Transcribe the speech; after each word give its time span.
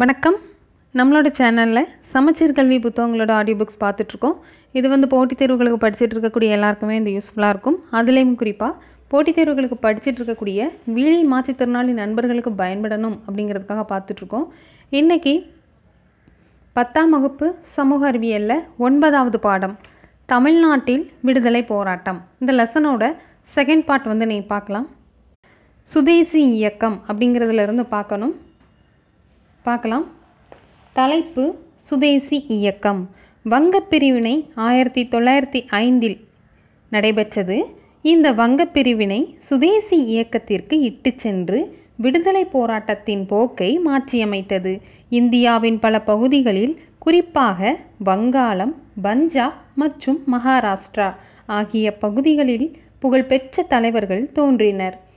வணக்கம். 0.00 0.36
நம்மளோட 0.98 1.28
சேனலில் 1.38 1.88
சமச்சீர் 2.10 2.52
கல்வி 2.56 2.76
புத்தகங்களோட 2.78 3.30
ஆடியோ 3.38 3.56
புக்ஸ் 3.60 3.80
பார்த்துட்ருக்கோம். 3.80 4.36
இது 4.78 4.88
வந்து 4.92 5.06
போட்டித் 5.12 5.40
தேர்வுகளுக்கு 5.40 5.78
படிச்சுட்டு 5.84 6.14
இருக்கக்கூடிய 6.14 6.48
எல்லாருக்குமே 6.56 6.96
இந்த 7.00 7.10
யூஸ்ஃபுல்லாக 7.14 7.54
இருக்கும். 7.54 7.78
அதுலேயும் 7.98 8.34
குறிப்பாக 8.42 8.72
போட்டித் 9.08 9.38
தேர்வுகளுக்கு 9.38 9.78
படிச்சுட்டு 9.86 10.20
இருக்கக்கூடிய 10.20 10.68
வீழி 10.96 11.18
மாற்றுத்திறனாளி 11.32 11.92
நண்பர்களுக்கு 12.02 12.52
பயன்படணும் 12.62 13.16
அப்படிங்கிறதுக்காக 13.26 13.84
பார்த்துட்ருக்கோம். 13.92 14.46
இன்றைக்கி 15.00 15.34
பத்தாம் 16.72 17.10
வகுப்பு 17.10 17.48
சமூக 17.76 18.12
அறிவியலில் 18.12 18.58
ஒன்பதாவது 18.88 19.40
பாடம் 19.48 19.76
தமிழ்நாட்டில் 20.34 21.04
விடுதலை 21.28 21.64
போராட்டம். 21.74 22.20
இந்த 22.38 22.52
லெசனோட 22.60 23.14
செகண்ட் 23.56 23.86
பார்ட் 23.90 24.12
வந்து 24.14 24.28
நீங்கள் 24.32 24.52
பார்க்கலாம். 24.56 24.88
சுதேசி 25.82 26.42
இயக்கம் 26.58 26.98
அப்படிங்கிறதுலேருந்து 27.08 27.86
பார்க்கணும். 27.96 28.36
பார்க்கலாம். 29.62 30.06
தலைப்பு 30.92 31.58
சுதேசி 31.76 32.44
இயக்கம். 32.48 33.10
வங்கப் 33.42 33.90
பிரிவினை 33.90 34.50
ஆயிரத்தி 34.54 35.08
தொள்ளாயிரத்தி 35.10 35.66
ஐந்தில் 35.68 36.20
நடைபெற்றது. 36.88 37.64
இந்த 38.02 38.32
வங்கப் 38.32 38.72
பிரிவினை 38.72 39.34
சுதேசி 39.38 40.04
இயக்கத்திற்கு 40.04 40.80
இட்டுச் 40.80 41.18
சென்று 41.18 41.78
விடுதலை 41.96 42.44
போராட்டத்தின் 42.44 43.26
போக்கை 43.26 43.80
மாற்றியமைத்தது. 43.86 44.80
இந்தியாவின் 45.08 45.78
பல 45.78 46.00
பகுதிகளில் 46.00 46.80
குறிப்பாக 46.98 47.78
வங்காளம் 47.98 48.82
பஞ்சாப் 49.02 49.54
மற்றும் 49.74 50.24
மகாராஷ்டிரா 50.32 51.14
ஆகிய 51.46 51.96
பகுதிகளில் 51.96 52.76
புகழ்பெற்ற 52.98 53.62
தலைவர்கள் 53.62 54.32
தோன்றினர். 54.32 55.07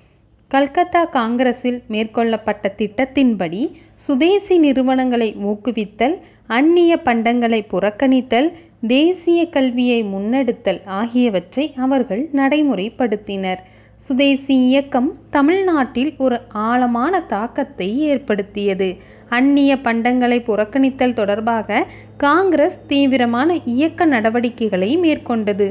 கல்கத்தா 0.52 1.02
காங்கிரஸில் 1.05 1.78
மேற்கொள்ளப்பட்ட 1.88 2.70
திட்டத்தின்படி 2.80 3.62
சுதேசி 4.05 4.55
நிறுவனங்களை 4.58 5.36
ஊக்குவித்தல் 5.50 6.16
அந்நிய 6.48 6.94
பண்டங்களை 7.05 7.60
புறக்கணித்தல் 7.74 8.49
தேசிய 8.88 9.49
கல்வியை 9.49 9.99
முன்னெடுத்தல் 10.04 10.82
ஆகியவற்றை 10.85 11.66
அவர்கள் 11.77 12.24
நடைமுறைப்படுத்தினர். 12.34 13.62
சுதேசி 13.98 14.55
இயக்கம் 14.68 15.10
தமிழ்நாட்டில் 15.30 16.12
ஒரு 16.18 16.38
ஆழமான 16.68 17.21
தாக்கத்தை 17.34 17.90
ஏற்படுத்தியது. 18.08 18.90
அந்நிய 19.30 19.71
பண்டங்களை 19.76 20.40
புறக்கணித்தல் 20.49 21.13
தொடர்பாக 21.13 21.86
காங்கிரஸ் 22.18 22.80
தீவிரமான 22.88 23.60
இயக்க 23.76 24.05
நடவடிக்கைகளை 24.05 24.91
மேற்கொண்டது. 24.98 25.70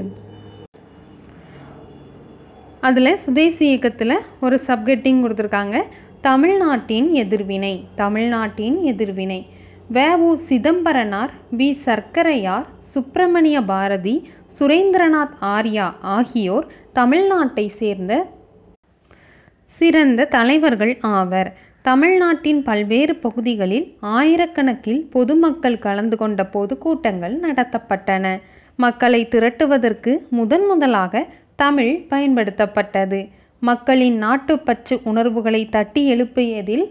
அதில் 2.81 3.17
சுதேசி 3.17 3.65
இயக்கத்தில் 3.67 4.15
ஒரு 4.41 4.61
சப்கெட்டிங் 4.67 5.19
கொடுத்துருக்காங்க. 5.23 5.77
தமிழ்நாட்டின் 6.21 7.09
எதிர்வினை 7.13 7.85
தமிழ்நாட்டின் 7.95 8.77
எதிர்வினை. 8.83 9.47
வேவு 9.93 10.29
சிதம்பரனார் 10.49 11.33
வி. 11.59 11.69
சர்க்கரையார் 11.87 12.67
சுப்பிரமணிய 12.93 13.63
பாரதி 13.63 14.15
சுரேந்திரநாத் 14.59 15.35
ஆர்யா 15.55 15.87
ஆகியோர் 16.01 16.67
தமிழ்நாட்டை 16.95 17.67
சேர்ந்த 17.81 18.13
சிறந்த 19.71 20.25
தலைவர்கள் 20.37 20.95
ஆவர். 21.01 21.51
தமிழ்நாட்டின் 21.83 22.63
பல்வேறு 22.63 23.15
பகுதிகளில் 23.17 23.87
ஆயிரக்கணக்கில் 24.03 25.03
பொதுமக்கள் 25.11 25.79
கலந்து 25.79 26.17
கொண்ட 26.17 26.49
பொதுக்கூட்டங்கள் 26.57 27.37
நடத்தப்பட்டன. 27.45 28.25
மக்களை 28.77 29.29
திரட்டுவதற்கு 29.31 30.13
முதன் 30.31 30.67
முதலாக 30.67 31.27
தமிழ் 31.61 32.07
பயன்படுத்தப்பட்டது. 32.09 33.29
மக்களின் 33.61 34.17
நாட்டுப்பற்று 34.23 35.01
உணர்வுகளை 35.05 35.69
தட்டி 35.69 36.03
எழுப்பியதில் 36.15 36.85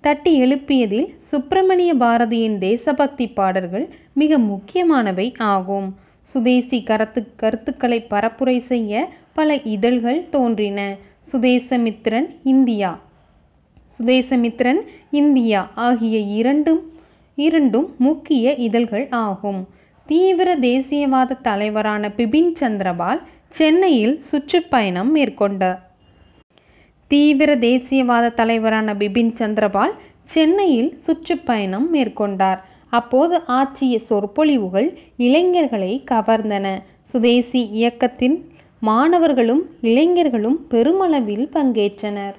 தட்டி 0.00 0.32
எழுப்பியதில் 0.42 1.06
சுப்பிரமணிய 1.18 1.94
பாரதியின் 1.94 2.58
தேசபக்தி 2.58 3.26
பாடல்கள் 3.28 3.88
மிக 4.12 4.38
முக்கியமானவை 4.38 5.34
ஆகும். 5.38 5.94
சுதேசி 6.22 6.82
கருத்து 6.82 7.34
கருத்துக்களை 7.36 8.06
பரப்புரை 8.10 8.58
செய்ய 8.58 9.12
பல 9.32 9.60
இதழ்கள் 9.74 10.28
தோன்றின. 10.30 10.96
சுதேசமித்திரன் 11.32 12.28
இந்தியா. 12.44 13.00
சுதேசமித்ரன் 13.98 14.80
இந்தியா 15.10 15.70
ஆகிய 15.74 16.18
இரண்டும் 16.18 16.82
இரண்டும் 17.34 17.94
முக்கிய 17.98 18.54
இதழ்கள் 18.54 19.06
ஆகும். 19.10 19.68
தீவிர 20.06 20.56
தேசியவாத 20.56 21.40
தலைவரான 21.40 22.08
பிபின் 22.16 22.52
சந்திரபால் 22.60 23.20
சென்னையில் 23.50 24.22
சுற்றுப்பயணம் 24.22 25.16
மேற்கொண்டார் 25.16 25.78
தீவிர 27.10 27.56
தேசியவாத 27.56 28.34
தலைவரான 28.34 28.94
பிபின் 28.94 29.32
சந்திரபால் 29.34 29.94
சென்னையில் 30.24 30.90
சுற்றுப்பயணம் 30.96 31.94
மேற்கொண்டார். 31.94 32.60
அப்போது 32.90 33.36
ஆற்றிய 33.46 33.98
சொற்பொழிவுகள் 33.98 34.98
இளைஞர்களை 35.16 36.04
கவர்ந்தன. 36.10 36.66
சுதேசி 37.02 37.62
இயக்கத்தின் 37.70 38.36
மாணவர்களும் 38.80 39.62
இளைஞர்களும் 39.80 40.58
பெருமளவில் 40.68 41.48
பங்கேற்றனர். 41.52 42.36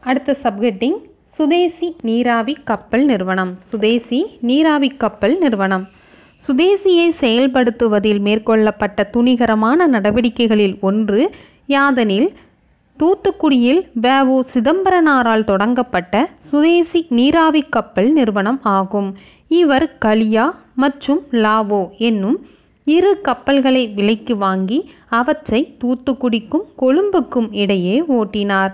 அடுத்த 0.00 0.36
சப்கெட்டிங் 0.42 0.98
சுதேசி 1.24 1.96
நீராவி 2.02 2.56
கப்பல் 2.64 3.04
நிறுவனம். 3.04 3.52
சுதேசி 3.62 4.20
நீராவி 4.40 4.88
கப்பல் 4.88 5.38
நிறுவனம். 5.38 5.84
சுதேசியை 6.46 7.08
செயல்படுத்துவதில் 7.20 8.20
மேற்கொள்ளப்பட்ட 8.26 9.08
துணிகரமான 9.14 9.86
நடவடிக்கைகளில் 9.86 10.74
ஒன்று 10.88 11.20
யாதனில் 11.66 12.28
தூத்துக்குடியில் 12.98 13.80
வேவு 14.04 14.36
சிதம்பரனாரால் 14.52 15.46
தொடங்கப்பட்ட 15.50 16.14
சுதேசி 16.50 17.00
நீராவி 17.18 17.62
கப்பல் 17.74 18.10
நிறுவனம் 18.12 18.60
ஆகும். 18.78 19.08
இவர் 19.60 19.86
கலியா 19.98 20.46
மற்றும் 20.74 21.22
லாவோ 21.44 21.82
என்னும் 22.08 22.38
இரு 22.86 23.12
கப்பல்களை 23.22 23.88
விலைக்கு 23.96 24.36
வாங்கி 24.36 24.78
அவற்றை 25.08 25.60
தூத்துக்குடிக்கும் 25.82 26.66
கொழும்புக்கும் 26.82 27.48
இடையே 27.62 27.96
ஓட்டினார். 28.18 28.72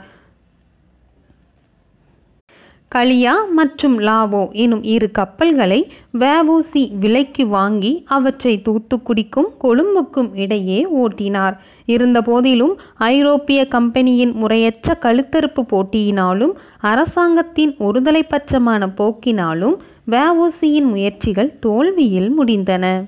கலியா 2.89 3.45
மற்றும் 3.45 3.99
லாவோ 3.99 4.51
எனும் 4.53 4.83
இரு 4.83 5.11
கப்பல்களை 5.11 5.93
வேவூசி 6.11 6.91
விலைக்கு 7.01 7.47
வாங்கி 7.47 8.03
அவற்றை 8.07 8.63
தூத்துக்குடிக்கும் 8.65 9.51
கொழும்புக்கும் 9.65 10.31
இடையே 10.35 10.87
ஓட்டினார். 10.97 11.59
இருந்தபோதிலும் 11.87 12.81
ஐரோப்பிய 12.97 13.67
கம்பெனியின் 13.67 14.33
முறையற்ற 14.33 14.99
கழுத்தறுப்பு 15.01 15.63
போட்டியினாலும் 15.73 16.55
அரசாங்கத்தின் 16.81 17.75
ஒருதலைப்பட்சமான 17.77 18.89
போக்கினாலும் 18.97 19.77
வேவூசியின் 20.11 20.89
முயற்சிகள் 20.89 21.59
தோல்வியில் 21.59 22.41
முடிந்தன. 22.41 23.05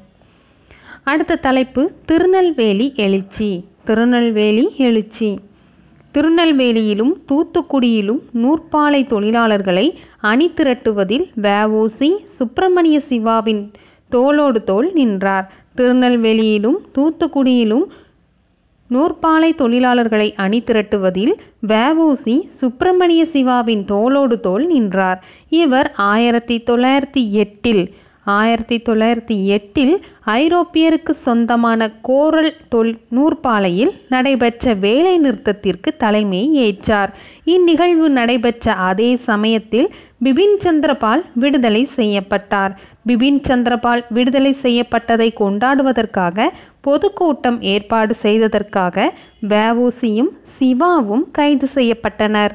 அடுத்த 1.02 1.36
தலைப்பு 1.36 1.90
திருநெல்வேலி 2.04 2.92
எழுச்சி. 2.96 3.64
திருநெல்வேலி 3.84 4.68
எழுச்சி. 4.76 5.40
திருநெல்வேலியிலும் 6.14 7.12
தூத்துக்குடியிலும் 7.28 8.20
நூற்பாலை 8.34 9.00
தொழிலாளர்களை 9.06 9.94
அணி 10.20 10.50
திரட்டுவதில் 10.56 11.26
வஉசி 11.42 12.10
சுப்பிரமணிய 12.26 13.00
சிவாவின் 13.00 13.70
தோளோடு 14.10 14.64
தோல் 14.64 14.92
நின்றார். 14.92 15.52
திருநெல்வேலியிலும் 15.76 16.78
தூத்துக்குடியிலும் 16.94 17.84
நூற்பாலை 18.90 19.50
தொழிலாளர்களை 19.54 20.34
அணி 20.34 20.60
திரட்டுவதில் 20.60 21.34
வஉசி 21.66 22.36
சுப்பிரமணிய 22.48 23.24
சிவாவின் 23.24 23.84
தோளோடு 23.84 24.40
தோல் 24.40 24.66
நின்றார். 24.66 25.24
இவர் 25.48 25.92
ஆயிரத்தி 25.96 26.62
தொள்ளாயிரத்தி 26.70 27.30
எட்டில் 27.42 27.94
ஆயிரத்தி 28.38 28.76
தொள்ளாயிரத்தி 28.88 29.36
எட்டில் 29.56 29.92
ஐரோப்பியருக்கு 30.40 31.12
சொந்தமான 31.26 31.88
கோரல் 32.08 32.54
தொல் 32.72 32.92
நூற்பாலையில் 33.16 33.92
நடைபெற்ற 34.08 34.74
வேலை 34.84 35.14
நிறுத்தத்திற்கு 35.24 35.90
தலைமை 35.98 36.42
ஏற்றார். 36.66 37.12
இந்நிகழ்வு 37.54 38.08
நடைபெற்ற 38.18 38.74
அதே 38.90 39.10
சமயத்தில் 39.28 39.88
பிபின் 40.24 40.56
சந்திரபால் 40.64 41.22
விடுதலை 41.34 41.82
செய்யப்பட்டார். 41.98 42.72
பிபின் 43.08 43.40
சந்திரபால் 43.48 44.02
விடுதலை 44.08 44.52
செய்யப்பட்டதை 44.62 45.28
கொண்டாடுவதற்காக 45.40 46.48
பொதுக்கூட்டம் 46.80 47.60
ஏற்பாடு 47.74 48.14
செய்ததற்காக 48.22 49.12
வஉசியும் 49.52 50.32
சிவாவும் 50.56 51.24
கைது 51.38 51.68
செய்யப்பட்டனர். 51.74 52.54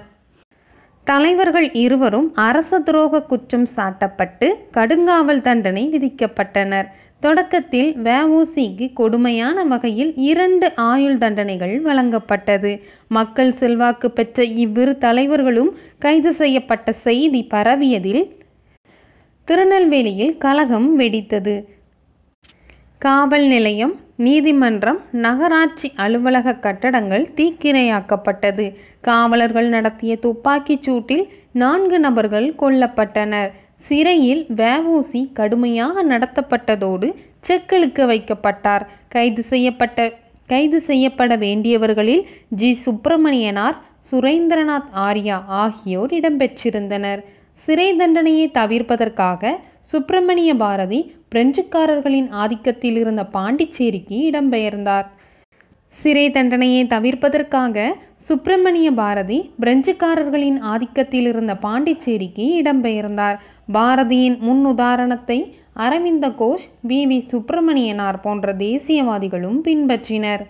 தலைவர்கள் 1.10 1.68
இருவரும் 1.82 2.28
அரச 2.46 2.80
துரோக 2.80 3.20
குற்றம் 3.32 3.66
சாட்டப்பட்டு 3.76 4.48
கடுங்காவல் 4.78 5.42
தண்டனை 5.48 5.84
விதிக்கப்பட்டனர். 5.94 6.88
தொடக்கத்தில் 7.20 7.90
வஉசிக்கு 8.06 8.86
கொடுமையான 9.00 9.58
வகையில் 9.72 10.12
இரண்டு 10.30 10.68
ஆயுள் 10.92 11.20
தண்டனைகள் 11.24 11.76
வழங்கப்பட்டது. 11.88 12.72
மக்கள் 13.18 13.52
செல்வாக்கு 13.62 14.10
பெற்ற 14.12 14.46
இவ்விரு 14.64 14.96
தலைவர்களும் 15.06 15.72
கைது 16.06 16.34
செய்யப்பட்ட 16.34 16.92
செய்தி 17.06 17.42
பரவியதில் 17.54 18.24
திருநெல்வேலியில் 19.48 20.36
கலகம் 20.46 20.90
வெடித்தது. 21.00 21.56
காவல் 23.02 23.48
நிலையம் 23.56 23.96
நீதிமன்றம் 24.16 25.00
நகராட்சி 25.12 25.92
அலுவலக 25.96 26.54
கட்டடங்கள் 26.54 27.30
தீக்கிரையாக்கப்பட்டது. 27.36 28.76
காவலர்கள் 29.02 29.68
நடத்திய 29.68 30.16
துப்பாக்கிச் 30.16 30.90
சூட்டில் 30.90 31.28
நான்கு 31.52 32.00
நபர்கள் 32.00 32.54
கொல்லப்பட்டனர். 32.60 33.52
சிறையில் 33.74 34.46
வேவூசி 34.56 35.32
கடுமையாக 35.34 36.04
நடத்தப்பட்டதோடு 36.04 37.14
செக்களுக்கு 37.48 38.04
வைக்கப்பட்டார். 38.12 38.86
கைது 39.08 39.44
செய்யப்பட்ட 39.44 40.14
கைது 40.48 40.82
செய்யப்பட 40.82 41.38
வேண்டியவர்களில் 41.38 42.24
ஜி. 42.50 42.72
சுப்பிரமணியனார் 42.74 43.78
சுரேந்திரநாத் 44.12 44.92
ஆர்யா 44.96 45.44
ஆகியோர் 45.48 46.12
இடம்பெற்றிருந்தனர். 46.12 47.22
சிறை 47.58 47.96
தண்டனையை 47.96 48.52
தவிர்ப்பதற்காக 48.54 49.52
சுப்பிரமணிய 49.82 50.56
பாரதி 50.56 51.00
பிரெஞ்சுக்காரர்களின் 51.36 52.30
ஆதிக்கத்தில் 52.32 52.98
இருந்த 52.98 53.26
பாண்டிச்சேரிக்கு 53.26 54.18
இடம்பெயர்ந்தார். 54.30 55.08
சிறை 55.94 56.32
தண்டனையை 56.32 56.86
தவிர்ப்பதற்காக 56.86 57.94
சுப்பிரமணிய 58.16 58.92
பாரதி 58.92 59.52
பிரெஞ்சுக்காரர்களின் 59.62 60.58
ஆதிக்கத்தில் 60.74 61.28
இருந்த 61.28 61.56
பாண்டிச்சேரிக்கு 61.56 62.62
இடம்பெயர்ந்தார். 62.62 63.38
பாரதியின் 63.74 64.38
முன் 64.40 64.66
உதாரணத்தை 64.66 65.40
அரவிந்த 65.74 66.30
கோஷ் 66.30 66.68
வி. 66.88 67.00
வி. 67.10 67.20
சுப்பிரமணியனார் 67.32 68.22
போன்ற 68.22 68.54
தேசியவாதிகளும் 68.54 69.60
பின்பற்றினர். 69.64 70.44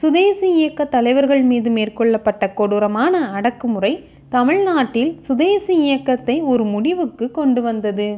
சுதேசி 0.00 0.48
இயக்க 0.54 0.84
தலைவர்கள் 0.84 1.42
மீது 1.42 1.70
மேற்கொள்ளப்பட்ட 1.70 2.54
கொடூரமான 2.54 3.30
அடக்குமுறை 3.30 4.04
தமிழ்நாட்டில் 4.28 5.16
சுதேசி 5.20 5.74
இயக்கத்தை 5.76 6.40
ஒரு 6.42 6.64
முடிவுக்கு 6.64 7.30
கொண்டு 7.30 7.62
வந்தது. 7.62 8.08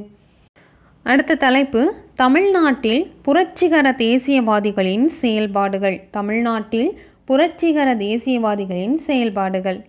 அடுத்த 1.02 1.34
தலைப்பு 1.34 1.94
தமிழ்நாட்டில் 2.14 3.10
புரட்சிகர 3.22 3.94
தேசியவாதிகளின் 3.98 5.06
செயல்பாடுகள். 5.20 6.00
தமிழ்நாட்டில் 6.10 6.90
புரட்சிகர 7.24 7.94
தேசியவாதிகளின் 7.94 8.94
செயல்பாடுகள். 8.94 9.80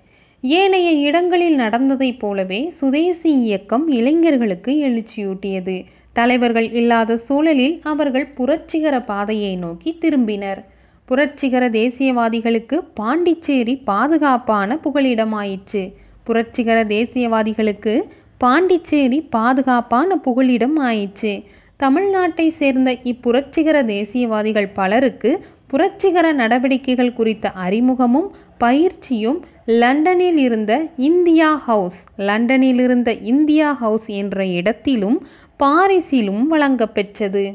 ஏனைய 0.44 0.92
இடங்களில் 1.08 1.56
நடந்ததைப் 1.56 2.20
போலவே 2.20 2.70
சுதேசி 2.70 3.32
இயக்கம் 3.44 3.88
இளைஞர்களுக்கு 3.90 4.72
எழுச்சியூட்டியது. 4.90 5.86
தலைவர்கள் 6.14 6.72
இல்லாத 6.72 7.18
சூழலில் 7.18 7.80
அவர்கள் 7.84 8.28
புரட்சிகர 8.28 9.02
பாதையை 9.02 9.56
நோக்கி 9.56 9.98
திரும்பினர். 10.02 10.62
புரட்சிகர 11.10 11.70
தேசியவாதிகளுக்கு 11.70 12.78
பாண்டிச்சேரி 12.94 13.76
பாதுகாப்பான 13.86 14.78
புகலிடமாயிற்று. 14.84 15.82
புரட்சிகர 16.24 16.84
தேசியவாதிகளுக்கு 16.84 17.94
பாண்டிச்சேரி 18.38 19.20
பாதுகாப்பான 19.36 20.16
புகலிடம் 20.18 20.78
ஆயிற்று. 20.90 21.34
தமிழ்நாட்டை 21.80 22.48
சேர்ந்த 22.60 22.90
இப்புரட்சிகர 23.12 23.78
தேசியவாதிகள் 23.86 24.70
பலருக்கு 24.74 25.32
புரட்சிகர 25.68 26.26
நடவடிக்கைகள் 26.32 27.14
குறித்த 27.14 27.52
அறிமுகமும் 27.66 28.30
பயிற்சியும் 28.58 29.40
லண்டனில் 29.66 30.38
இருந்த 30.38 30.74
இந்தியா 31.10 31.50
ஹவுஸ் 31.68 32.00
லண்டனில் 32.16 32.80
இருந்த 32.80 33.10
இந்தியா 33.32 33.74
ஹவுஸ் 33.74 34.08
என்ற 34.22 34.46
இடத்திலும் 34.58 35.18
பாரிஸிலும் 35.60 36.44
வழங்கப்பெற்றது. 36.50 37.46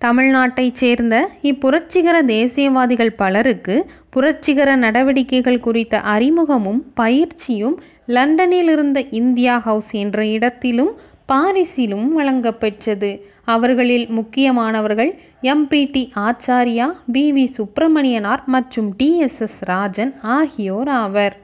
தமிழ்நாட்டைச் 0.00 0.74
சேர்ந்த 0.74 1.14
இப்புரட்சிகர 1.42 2.22
தேசியவாதிகள் 2.24 3.16
பலருக்கு 3.16 3.76
புரட்சிகர 4.10 4.76
நடவடிக்கைகள் 4.76 5.60
குறித்த 5.60 6.00
அறிமுகமும் 6.00 6.92
பயிற்சியும் 6.94 7.76
லண்டனில் 8.06 8.68
இருந்த 8.68 9.00
இந்தியா 9.10 9.58
ஹவுஸ் 9.58 9.90
என்ற 9.92 10.26
இடத்திலும் 10.26 10.92
பாரிஸிலும் 11.32 12.06
வழங்கப்பெற்றது 12.08 13.10
அவர்களில் 13.44 14.06
முக்கியமானவர்கள் 14.10 15.10
MPT 15.42 16.10
Acharya 16.20 16.86
P. 17.12 17.32
V. 17.32 17.44
Subramaniyanar 17.46 18.42
மற்றும் 18.46 18.96
டி. 18.96 19.18
எஸ். 19.18 19.40
எஸ். 19.40 19.64
ராஜன் 19.64 20.14
ஆகியோர் 20.22 20.88
ஆவர். 20.88 21.36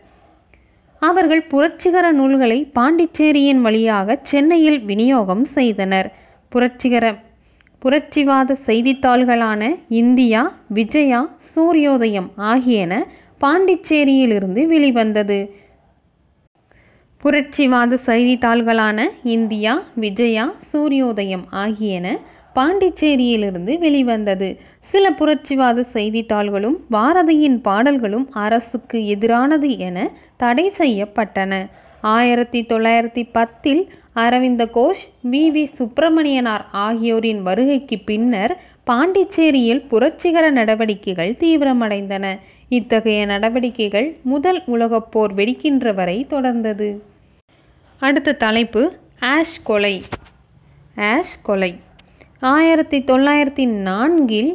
அவர்கள் 1.03 1.47
புரட்சிகர 1.47 2.13
நூல்களை 2.13 2.71
பாண்டிச்சேரியின் 2.79 3.61
வழியாக 3.61 4.19
சென்னையில் 4.23 4.81
விநியோகம் 4.85 5.45
செய்தனர். 5.45 6.11
புரட்சிகர 6.53 7.07
புரட்சிவாத 7.85 8.57
செய்தித்தாள்களான 8.67 9.63
இந்தியா 9.89 10.43
விஜயா 10.69 11.19
சூரியோதயம் 11.55 12.29
ஆகியன 12.37 12.93
பாண்டிச்சேரியிலிருந்து 13.41 14.63
வெளிவந்தது. 14.67 15.39
புரட்சிவாத 17.23 17.99
செய்தித்தாள்களான 18.07 19.05
இந்தியா 19.23 19.83
விஜயா 19.95 20.55
சூரியோதயம் 20.71 21.45
ஆகியன 21.51 22.17
பாண்டிச்சேரியிலிருந்து 22.55 23.79
வெளிவந்தது. 23.79 24.49
சில 24.81 25.11
புரட்சிவாத 25.11 25.85
செய்தித்தாள்களும் 25.93 26.79
பாரதியின் 26.91 27.59
பாடல்களும் 27.61 28.27
அரசுக்கு 28.33 28.99
எதிரானது 29.15 29.79
என 29.79 30.11
தடை 30.37 30.73
செய்யப்பட்டன. 30.79 31.53
ஆயிரத்தி 32.01 32.61
தொள்ளாயிரத்தி 32.63 33.29
பத்தில் 33.33 33.83
அரவிந்த 34.17 34.65
கோஷ் 34.67 35.05
வி. 35.31 35.45
வி. 35.55 35.65
சுப்பிரமணியனார் 35.65 36.67
ஆகியோரின் 36.73 37.43
வருகைக்கு 37.43 37.99
பின்னர் 37.99 38.63
பாண்டிச்சேரியில் 38.87 39.87
புரட்சிகர 39.89 40.51
நடவடிக்கைகள் 40.51 41.33
தீவிரமடைந்தன. 41.33 42.39
இத்தகைய 42.69 43.27
நடவடிக்கைகள் 43.27 44.17
முதல் 44.23 44.63
உலகப் 44.67 45.13
போர் 45.13 45.35
வெடிக்கின்ற 45.35 45.95
வரை 45.95 46.27
தொடர்ந்தது. 46.31 47.01
அடுத்த 48.01 48.33
தலைப்பு 48.33 48.83
ஆஷ் 49.21 49.59
கொலை. 49.65 50.03
ஆஷ் 50.97 51.37
கொலை. 51.43 51.73
ஆயிரத்தி 52.41 52.99
தொள்ளாயிரத்தி 53.01 53.67
நான்கில் 53.67 54.53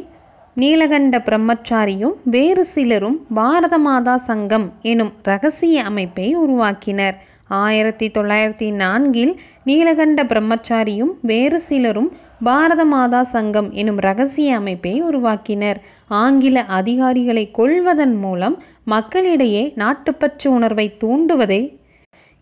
நீலகண்ட 0.56 1.18
பிரம்மச்சாரியும் 1.18 2.14
வேறு 2.24 2.64
சிலரும் 2.64 3.26
பாரத 3.34 3.78
மாதா 3.78 4.16
சங்கம் 4.16 4.72
எனும் 4.82 5.12
ரகசிய 5.22 5.84
அமைப்பை 5.84 6.38
உருவாக்கினர். 6.38 7.16
ஆயிரத்தி 7.50 8.06
தொள்ளாயிரத்தி 8.08 8.72
நான்கில் 8.72 9.40
நீலகண்ட 9.64 10.24
பிரம்மச்சாரியும் 10.24 11.12
வேறு 11.22 11.60
சிலரும் 11.60 12.12
பாரத 12.42 12.84
மாதா 12.84 13.22
சங்கம் 13.22 13.72
எனும் 13.72 13.96
ரகசிய 13.96 14.56
அமைப்பை 14.56 15.04
உருவாக்கினர். 15.04 15.76
ஆங்கில 16.08 16.64
அதிகாரிகளை 16.64 17.50
கொள்வதன் 17.50 18.14
மூலம் 18.14 18.62
மக்களிடையே 18.84 19.72
நாட்டுப்பற்று 19.76 20.50
உணர்வை 20.50 20.96
தூண்டுவதே 21.04 21.78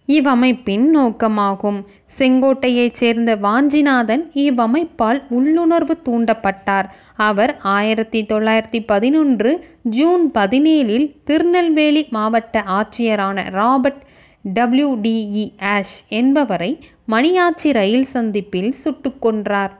இவ்வமைப்பின் 0.08 0.84
நோக்கமாகும். 0.96 1.84
செங்கோட்டையைச் 2.19 2.94
சேர்ந்த 2.94 3.37
வாஞ்சிநாதன் 3.37 4.22
இவ்வமைப்பால் 4.34 5.22
உள்ளுணர்வு 5.28 5.96
தூண்டப்பட்டார். 6.08 6.84
அவர் 7.16 7.56
ஆயிரத்தி 7.62 8.26
தொள்ளாயிரத்தி 8.28 8.81
பதினொன்று 8.87 9.66
ஜூன் 9.82 10.31
பதினேழில் 10.34 11.14
திருநெல்வேலி 11.25 12.06
மாவட்ட 12.11 12.64
ஆட்சியரான 12.78 13.50
ராபர்ட் 13.50 14.06
டபிள்யூடிஇ 14.44 15.52
ஆஷ் 15.61 16.05
என்பவரை 16.08 16.81
மணியாச்சி 17.08 17.73
ரயில் 17.73 18.05
சந்திப்பில் 18.05 18.71
சுட்டு 18.71 19.12
கொன்றார். 19.23 19.71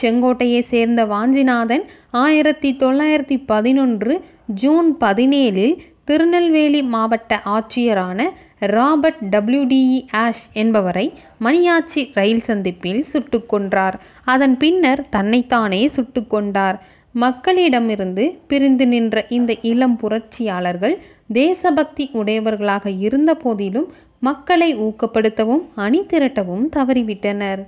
செங்கோட்டையை 0.00 0.60
சேர்ந்த 0.60 1.06
வாஞ்சிநாதன் 1.06 1.84
ஆயிரத்தி 2.10 2.76
தொள்ளாயிரத்தி 2.78 3.42
பதினொன்று 3.46 4.24
ஜூன் 4.46 4.96
பதினேழில் 5.00 5.78
திருநெல்வேலி 6.04 6.82
மாவட்ட 6.82 7.40
ஆட்சியரான 7.44 8.22
ராபர்ட் 8.58 9.22
டபிள்யூடிஇ 9.30 10.06
ஆஷ் 10.12 10.46
என்பவரை 10.52 11.12
மணியாச்சி 11.40 12.10
ரயில் 12.14 12.40
சந்திப்பில் 12.40 13.02
சுட்டு 13.02 13.46
கொன்றார். 13.52 13.94
அதன் 14.24 14.56
பின்னர் 14.56 15.08
தன்னைத்தானே 15.08 15.86
சுட்டு 15.86 16.26
கொண்டார். 16.26 16.84
மக்களிடமிருந்து 17.20 18.38
பிரிந்து 18.46 18.86
நின்ற 18.86 19.26
இந்த 19.28 19.56
இளம் 19.62 19.96
புரட்சியாளர்கள் 19.96 20.96
தேசபக்தி 21.32 22.10
உடையவர்களாக 22.12 22.90
இருந்த 22.90 23.34
போதிலும் 23.34 23.92
மக்களை 24.20 24.76
ஊக்கப்படுத்தவும் 24.76 25.64
அணி 25.74 26.00
திரட்டவும் 26.00 26.64
தவறிவிட்டனர். 26.76 27.66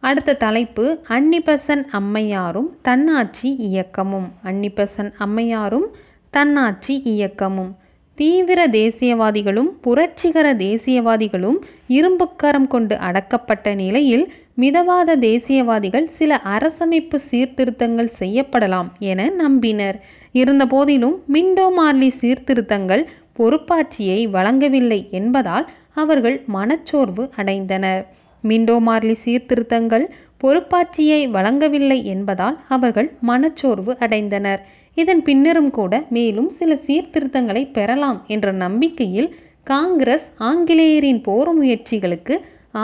அடுத்த 0.00 0.34
தலைப்பு 0.34 1.00
அன்னிபசன் 1.08 1.84
அம்மையாரும் 1.90 2.76
தன்னாட்சி 2.82 3.56
இயக்கமும். 3.58 4.28
அன்னிபசன் 4.44 5.12
அம்மையாரும் 5.18 5.86
தன்னாட்சி 6.30 7.02
இயக்கமும். 7.04 7.72
தீவிர 8.14 8.68
தேசியவாதிகளும் 8.68 9.70
புரட்சிகர 9.80 10.54
தேசியவாதிகளும் 10.54 11.56
இரும்புக்கரம் 11.88 12.68
கொண்டு 12.68 12.96
அடக்கப்பட்ட 12.96 13.74
நிலையில் 13.74 14.32
மிதவாத 14.62 15.14
தேசியவாதிகள் 15.20 16.06
சில 16.18 16.40
அரசமைப்பு 16.44 17.18
சீர்திருத்தங்கள் 17.30 18.10
செய்யப்படலாம் 18.18 18.86
என 18.98 19.26
நம்பினர். 19.38 19.96
இருந்தபோதிலும் 20.32 21.16
மிண்டோ 21.34 21.66
மார்லி 21.78 22.08
சீர்திருத்தங்கள் 22.20 23.02
பொறுப்பாட்சியை 23.38 24.20
வழங்கவில்லை 24.36 25.00
என்பதால் 25.10 25.66
அவர்கள் 26.02 26.36
மனச்சோர்வு 26.46 27.24
அடைந்தனர். 27.36 28.02
மிண்டோ 28.44 28.76
மார்லி 28.78 29.16
சீர்திருத்தங்கள் 29.24 30.06
பொறுப்பாட்சியை 30.44 31.20
வழங்கவில்லை 31.36 31.98
என்பதால் 32.04 32.56
அவர்கள் 32.68 33.08
மனச்சோர்வு 33.30 33.92
அடைந்தனர். 34.06 34.62
இதன் 34.96 35.22
பின்னரும் 35.22 35.70
கூட 35.70 35.92
மேலும் 36.16 36.48
சில 36.58 36.78
சீர்திருத்தங்களை 36.86 37.62
பெறலாம் 37.72 38.20
என்ற 38.26 38.52
நம்பிக்கையில் 38.64 39.28
காங்கிரஸ் 39.64 40.28
ஆங்கிலேயரின் 40.50 41.20
போர் 41.20 41.52
முயற்சிகளுக்கு 41.60 42.36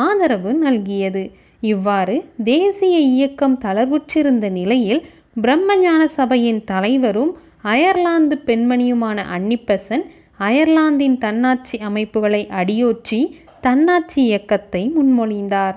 ஆதரவு 0.02 0.52
நல்கியது. 0.64 1.24
இவ்வாறு 1.62 2.16
தேசிய 2.44 2.96
இயக்கம் 3.12 3.56
தளர்வுற்றிருந்த 3.64 4.46
நிலையில் 4.50 5.02
பிரம்மஞான 5.42 6.02
சபையின் 6.16 6.60
தலைவரும் 6.64 7.32
அயர்லாந்து 7.72 8.36
பெண்மணியுமான 8.46 9.18
அன்னிப்பசன் 9.36 10.04
அயர்லாந்தின் 10.38 11.16
தன்னாட்சி 11.18 11.76
அமைப்புகளை 11.88 12.42
அடியோற்றி 12.60 13.20
தன்னாட்சி 13.60 14.18
இயக்கத்தை 14.22 14.82
முன்மொழிந்தார். 14.96 15.76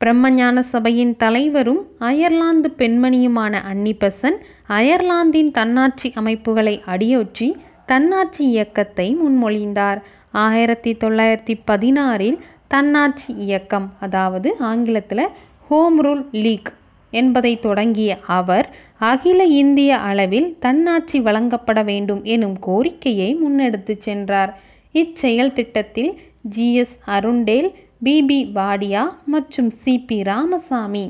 பிரம்மஞான 0.00 0.56
சபையின் 0.72 1.14
தலைவரும் 1.16 1.82
அயர்லாந்து 2.08 2.68
பெண்மணியுமான 2.78 3.62
அன்னிபெசன் 3.70 4.36
அயர்லாந்தின் 4.78 5.50
தன்னாட்சி 5.50 6.08
அமைப்புகளை 6.14 6.74
அடியொற்றி 6.94 7.48
தன்னாட்சி 7.86 8.42
இயக்கத்தை 8.46 9.06
முன்மொழிந்தார். 9.22 10.00
ஆயிரத்தி 10.44 10.92
தொள்ளாயிரத்தி 11.02 11.54
பதினாறில் 11.66 12.38
தன்னாட்சி 12.74 13.32
இயக்கம் 13.46 13.86
அதாவது 14.00 14.48
ஆங்கிலத்தில் 14.58 15.26
ஹோம் 15.68 15.98
ரூல் 16.04 16.22
லீக் 16.44 16.70
என்பதை 17.12 17.52
தொடங்கிய 17.58 18.12
அவர் 18.36 18.66
அகில 19.10 19.44
இந்திய 19.44 19.90
அளவில் 19.98 20.48
தன்னாட்சி 20.58 21.18
வழங்கப்பட 21.20 21.82
வேண்டும் 21.82 22.22
எனும் 22.34 22.56
கோரிக்கையை 22.58 23.28
முன்னெடுத்துச் 23.42 24.04
சென்றார். 24.06 24.52
இச்செயல் 24.92 25.52
திட்டத்தில் 25.52 26.10
ஜிஎஸ் 26.56 26.96
அருண்டேல் 27.16 27.68
பிபி 28.04 28.40
வாடியா 28.58 29.04
மற்றும் 29.24 29.70
C P 29.84 30.18
Ramaswamy 30.22 31.06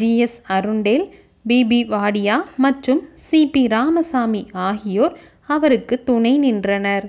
G S 0.00 0.40
Arundale 0.48 1.06
B P 1.48 1.80
Wadia 1.94 2.38
மற்றும் 2.56 3.02
சிபி 3.30 3.68
ராமசாமி 3.68 4.42
ஆகியோர் 4.68 5.14
அவருக்கு 5.46 5.94
துணை 6.02 6.38
நின்றனர். 6.38 7.06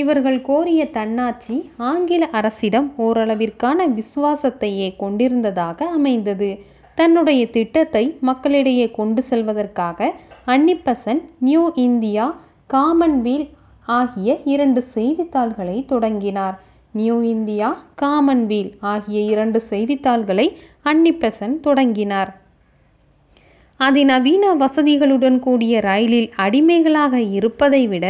இவர்கள் 0.00 0.38
கோரிய 0.40 0.82
தன்னாட்சி 0.96 1.56
ஆங்கில 1.90 2.24
அரசிடம் 2.38 2.88
ஓரளவிற்கான 3.06 3.86
விசுவாசத்தையே 3.98 4.88
கொண்டிருந்ததாக 4.96 5.86
அமைந்தது. 5.98 6.50
தன்னுடைய 6.98 7.42
திட்டத்தை 7.56 8.04
மக்களிடையே 8.20 8.86
கொண்டு 8.90 9.20
செல்வதற்காக 9.30 10.08
அன்னிப்பசன் 10.46 11.20
நியூ 11.38 11.64
இந்தியா 11.86 12.26
காமன்வீல் 12.74 13.46
ஆகிய 13.88 14.30
இரண்டு 14.54 14.80
செய்தித்தாள்களை 14.94 15.76
தொடங்கினார். 15.92 16.56
நியூ 16.94 17.16
இந்தியா 17.34 17.68
காமன்வீல் 18.02 18.72
ஆகிய 18.92 19.18
இரண்டு 19.32 19.60
செய்தித்தாள்களை 19.70 20.46
அன்னிப்பெசன் 20.84 21.56
தொடங்கினார். 21.60 22.30
அதிநவீன 23.80 24.44
வசதிகளுடன் 24.62 25.36
கூடிய 25.38 25.74
ரயிலில் 25.80 26.30
அடிமைகளாக 26.44 27.20
இருப்பதை 27.36 27.82
விட 27.86 28.06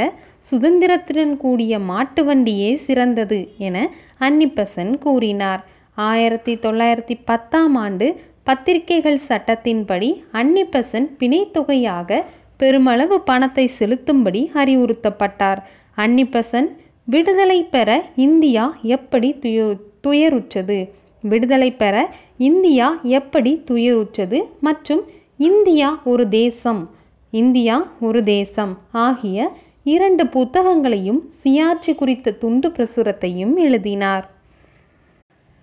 சுதந்திரத்துடன் 0.50 1.36
கூடிய 1.36 1.78
மாட்டு 1.78 2.22
வண்டியே 2.24 2.74
சிறந்தது 2.74 3.48
என 3.58 3.76
அன்னிப்பசன் 4.20 4.98
கூறினார். 4.98 5.66
ஆயிரத்தி 5.94 6.54
தொள்ளாயிரத்தி 6.54 7.14
பத்தாம் 7.24 7.74
ஆண்டு 7.74 8.20
பத்திரிகைகள் 8.42 9.20
சட்டத்தின்படி 9.28 10.22
அன்னிப்பெசன் 10.32 11.08
பிணைத்தொகையாக 11.18 12.22
பெருமளவு 12.56 13.20
பணத்தை 13.20 13.70
செலுத்தும்படி 13.78 14.50
அறிவுறுத்தப்பட்டார். 14.54 15.58
அன்னிப்பசன் 15.96 16.68
விடுதலை 17.04 17.62
பெற 17.62 18.04
இந்தியா 18.16 18.64
எப்படி 18.82 19.32
துய 19.42 19.76
துயருற்றது? 20.06 20.88
விடுதலை 21.22 21.70
பெற 21.72 22.14
இந்தியா 22.36 23.00
எப்படி 23.02 23.62
துயருற்றது? 23.70 24.38
மற்றும் 24.60 25.02
இந்தியா 25.38 26.00
ஒரு 26.04 26.28
தேசம் 26.28 26.90
இந்தியா 27.30 27.76
ஒரு 28.00 28.22
தேசம் 28.22 28.78
ஆகிய 28.90 29.38
இரண்டு 29.84 30.26
புத்தகங்களையும் 30.26 31.20
சுயாட்சி 31.44 31.94
குறித்த 31.94 32.30
துண்டு 32.30 32.68
பிரசுரத்தையும் 32.68 33.54
எழுதினார். 33.56 34.30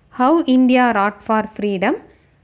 How 0.08 0.42
India 0.44 0.90
wrought 0.90 1.20
for 1.26 1.52
freedom 1.52 1.96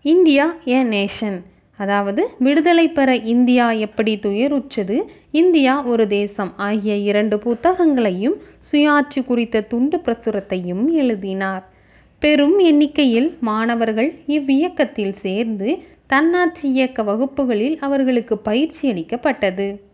India 0.03 0.55
a 0.67 0.83
nation 0.83 1.39
அதாவது 1.77 2.29
விடுதலை 2.39 2.89
பெற 2.89 3.15
இந்தியா 3.17 3.71
எப்படி 3.71 4.19
துயருற்றது? 4.23 5.01
இந்தியா 5.31 5.85
ஒரு 5.85 6.07
தேசம். 6.07 6.53
ஆகிய 6.57 6.97
இரண்டு 6.97 7.37
புத்தகங்களையும் 7.37 8.37
சுயாட்சி 8.73 9.25
குறித்த 9.25 9.61
துண்டு 9.61 10.01
பிரசுரத்தையும் 10.05 10.85
எழுதினார். 10.91 11.65
பெரும் 12.19 12.59
எண்ணிக்கையில் 12.59 13.37
மாணவர்கள் 13.41 14.15
இவ்வியக்கத்தில் 14.27 15.13
சேர்ந்து 15.13 15.83
தன்னாட்சி 16.07 16.69
இயக்க 16.71 17.03
வகுப்புகளில் 17.03 17.79
அவர்களுக்கு 17.79 18.39
பயிற்சி 18.39 18.91
அளிக்கப்பட்டது. 18.91 19.91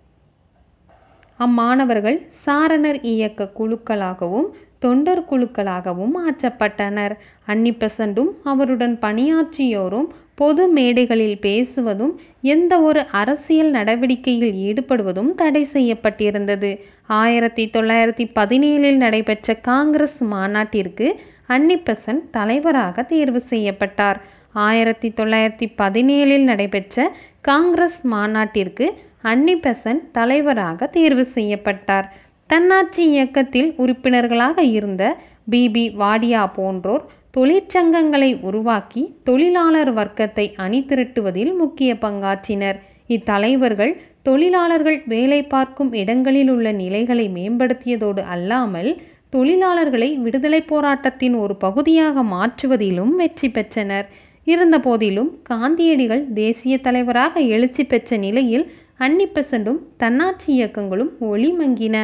அம்மாணவர்கள் 1.38 2.18
சாரணர் 2.44 2.98
இயக்க 3.12 3.50
குழுக்களாகவும் 3.58 4.48
தொண்டர் 4.78 5.22
குழுக்களாகவும் 5.30 6.12
மாற்றப்பட்டனர் 6.16 7.14
அன்னிப்பெசண்டும் 7.46 8.30
அவருடன் 8.44 8.98
பணியாற்றியோரும் 9.04 10.08
பொது 10.34 10.64
மேடைகளில் 10.68 11.38
பேசுவதும் 11.46 12.12
எந்த 12.54 12.72
ஒரு 12.80 13.00
அரசியல் 13.20 13.70
நடவடிக்கையில் 13.70 14.54
ஈடுபடுவதும் 14.66 15.30
தடை 15.34 15.62
செய்யப்பட்டிருந்தது. 15.72 16.70
ஆயிரத்தி 17.06 17.64
தொள்ளாயிரத்தி 17.76 18.26
பதினேழில் 18.34 18.96
நடைபெற்ற 18.96 19.54
காங்கிரஸ் 19.70 20.20
மாநாட்டிற்கு 20.34 21.08
அன்னிப்பெசன் 21.48 22.20
தலைவராக 22.30 23.02
தேர்வு 23.02 23.40
செய்யப்பட்டார். 23.52 24.20
ஆயிரத்தி 24.54 25.08
தொள்ளாயிரத்தி 25.08 25.66
பதினேழில் 25.76 26.44
நடைபெற்ற 26.44 27.12
காங்கிரஸ் 27.40 28.00
மாநாட்டிற்கு 28.06 28.86
அன்னிபெசன் 29.22 30.00
தலைவராக 30.12 30.86
தேர்வு 30.86 31.24
செய்யப்பட்டார். 31.24 32.08
தன்னாட்சி 32.46 33.02
இயக்கத்தில் 33.10 33.74
உறுப்பினர்களாக 33.76 34.62
இருந்த 34.62 35.16
பிபி 35.50 35.84
வாடியா 35.96 36.42
போன்றோர் 36.52 37.04
தொழிற்சங்கங்களை 37.36 38.40
உருவாக்கி 38.40 39.14
தொழிலாளர் 39.24 39.92
வர்க்கத்தை 39.92 40.54
அணிதிரட்டுவதில் 40.56 41.52
முக்கிய 41.54 41.94
பங்காற்றினர். 41.94 42.78
இத்தலைவர்கள் 43.08 43.92
தொழிலாளர்கள் 44.22 44.98
வேலை 45.06 45.42
பார்க்கும் 45.44 45.92
இடங்களில் 45.92 46.50
உள்ள 46.50 46.72
நிலைகளை 46.72 47.28
மேம்படுத்தியதோடு 47.28 48.22
அல்லாமல் 48.34 48.90
தொழிலாளர்களை 49.36 50.08
விடுதலை 50.16 50.60
போராட்டத்தின் 50.62 51.34
ஒரு 51.34 51.56
பகுதியாக 51.56 52.22
மாற்றுவதிலும் 52.22 53.12
வெற்றி 53.14 53.48
பெற்றனர். 53.50 54.06
இருந்தபோதிலும் 54.48 55.30
காந்தியடிகள் 55.42 56.32
தேசிய 56.32 56.78
தலைவராக 56.78 57.40
எழுச்சி 57.40 57.84
பெற்ற 57.84 58.16
நிலையில் 58.16 58.64
அன்னிப்பெசண்டும் 58.98 59.80
தன்னாட்சி 59.96 60.50
இயக்கங்களும் 60.52 61.10
ஒளிமங்கின. 61.20 61.96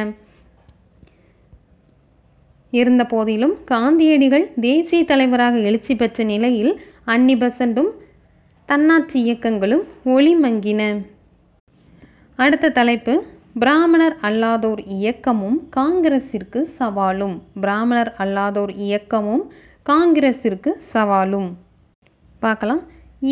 இருந்தபோதிலும் 2.71 3.55
காந்தியடிகள் 3.65 4.45
தேசிய 4.59 5.03
தலைவராக 5.03 5.57
எழுச்சி 5.57 5.95
பெற்ற 5.95 6.23
நிலையில் 6.23 6.73
அன்னிபெசண்டும் 7.07 7.91
தன்னாட்சி 8.65 9.19
இயக்கங்களும் 9.21 9.83
ஒளிமங்கின. 10.05 10.81
அடுத்த 12.35 12.69
தலைப்பு 12.69 13.13
பிராமணர் 13.59 14.17
அல்லாதோர் 14.21 14.81
இயக்கமும் 14.85 15.59
காங்கிரசிற்கு 15.75 16.65
சவாலும். 16.79 17.35
பிராமணர் 17.61 18.13
அல்லாதோர் 18.17 18.73
இயக்கமும் 18.87 19.45
காங்கிரசிற்கு 19.89 20.71
சவாலும். 20.93 21.49
பார்க்கலாம். 22.45 22.81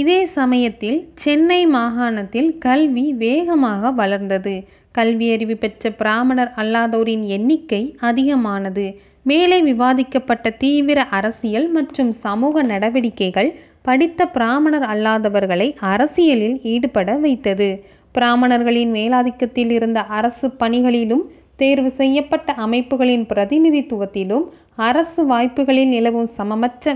இதே 0.01 0.20
சமயத்தில் 0.38 1.00
சென்னை 1.24 1.62
மாகாணத்தில் 1.75 2.51
கல்வி 2.58 3.05
வேகமாக 3.24 3.91
வளர்ந்தது. 3.91 4.53
கல்வியறிவு 4.98 5.55
பெற்ற 5.55 5.91
பிராமணர் 5.91 6.51
அல்லாதோரின் 6.62 7.25
எண்ணிக்கை 7.36 7.82
அதிகமானது. 8.10 8.86
மேலே 9.25 9.58
விவாதிக்கப்பட்ட 9.62 10.48
தீவிர 10.63 11.00
அரசியல் 11.17 11.67
மற்றும் 11.72 12.12
சமூக 12.24 12.63
நடவடிக்கைகள் 12.63 13.51
படித்த 13.82 14.25
பிராமணர் 14.27 14.86
அல்லாதவர்களை 14.93 15.67
அரசியலில் 15.93 16.58
ஈடுபட 16.74 17.15
வைத்தது. 17.17 17.70
பிராமணர்களின் 18.12 18.91
மேலாதிக்கத்தில் 18.91 19.72
இருந்த 19.77 20.00
அரசு 20.17 20.48
பணிகளிலும் 20.62 21.24
தேர்வு 21.55 21.89
செய்யப்பட்ட 22.00 22.51
அமைப்புகளின் 22.65 23.25
பிரதிநிதித்துவத்திலும் 23.32 24.46
அரசு 24.88 25.22
வாய்ப்புகளில் 25.27 25.91
நிலவும் 25.96 26.29
சமமற்ற 26.38 26.96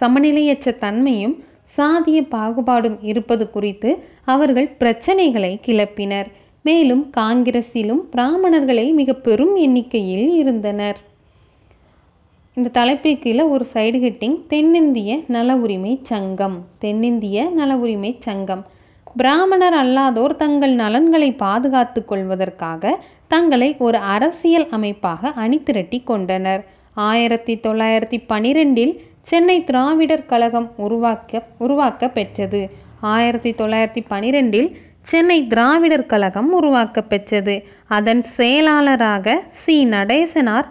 சமநிலையற்ற 0.00 0.78
தன்மையும் 0.78 1.44
சாதிய 1.76 2.26
பாகுபாடும் 2.30 2.98
இருப்பது 3.02 3.50
குறித்து 3.50 4.04
அவர்கள் 4.24 4.76
பிரச்சனைகளை 4.80 5.60
கிளப்பினர். 5.66 6.26
மேலும் 6.62 7.10
காங்கிரஸிலும் 7.16 8.00
பிராமணர்களை 8.10 8.92
மிக 8.92 9.12
பெரும் 9.12 9.56
எண்ணிக்கையில் 9.56 10.34
இருந்தனர். 10.34 10.98
இந்த 12.54 12.68
தலைப்புக்கு 12.68 13.18
கீழே 13.18 13.42
ஒரு 13.42 13.66
சைடு 13.72 14.00
ஹெட்டிங் 14.04 14.46
தென்னிந்திய 14.46 15.20
நல 15.26 15.56
உரிமை 15.56 15.98
சங்கம். 16.02 16.64
தென்னிந்திய 16.78 17.50
நல 17.50 17.76
உரிமை 17.76 18.16
சங்கம். 18.18 18.66
பிராமணர் 19.16 19.74
அல்லாதோர் 19.74 20.36
தங்கள் 20.36 20.72
நலன்களை 20.72 21.32
பாதுகாத்து 21.32 22.04
கொள்வதற்காக 22.04 23.04
தங்களை 23.28 23.76
ஒரு 23.78 23.98
அரசியல் 23.98 24.68
அமைப்பாக 24.68 25.28
அணிதிரட்டி 25.28 26.04
கொண்டனர். 26.04 26.64
ஆயிரத்தி 26.94 27.54
தொள்ளாயிரத்தி 27.54 28.18
பனிரெண்டில் 28.28 28.98
சென்னை 29.28 29.64
திராவிடர் 29.64 30.26
கழகம் 30.26 30.72
உருவாக்க 30.76 31.42
உருவாக்க 31.58 32.08
பெற்றது 32.08 32.70
ஆயிரத்தி 33.00 33.50
தொள்ளாயிரத்தி 33.50 34.02
பனிரெண்டில் 34.10 34.68
சென்னை 35.02 35.46
திராவிடர் 35.46 36.06
கழகம் 36.06 36.52
உருவாக்க 36.52 37.02
பெற்றது 37.02 37.66
அதன் 37.86 38.22
செயலாளராக 38.22 39.42
சி. 39.48 39.86
நடேசனார் 39.86 40.68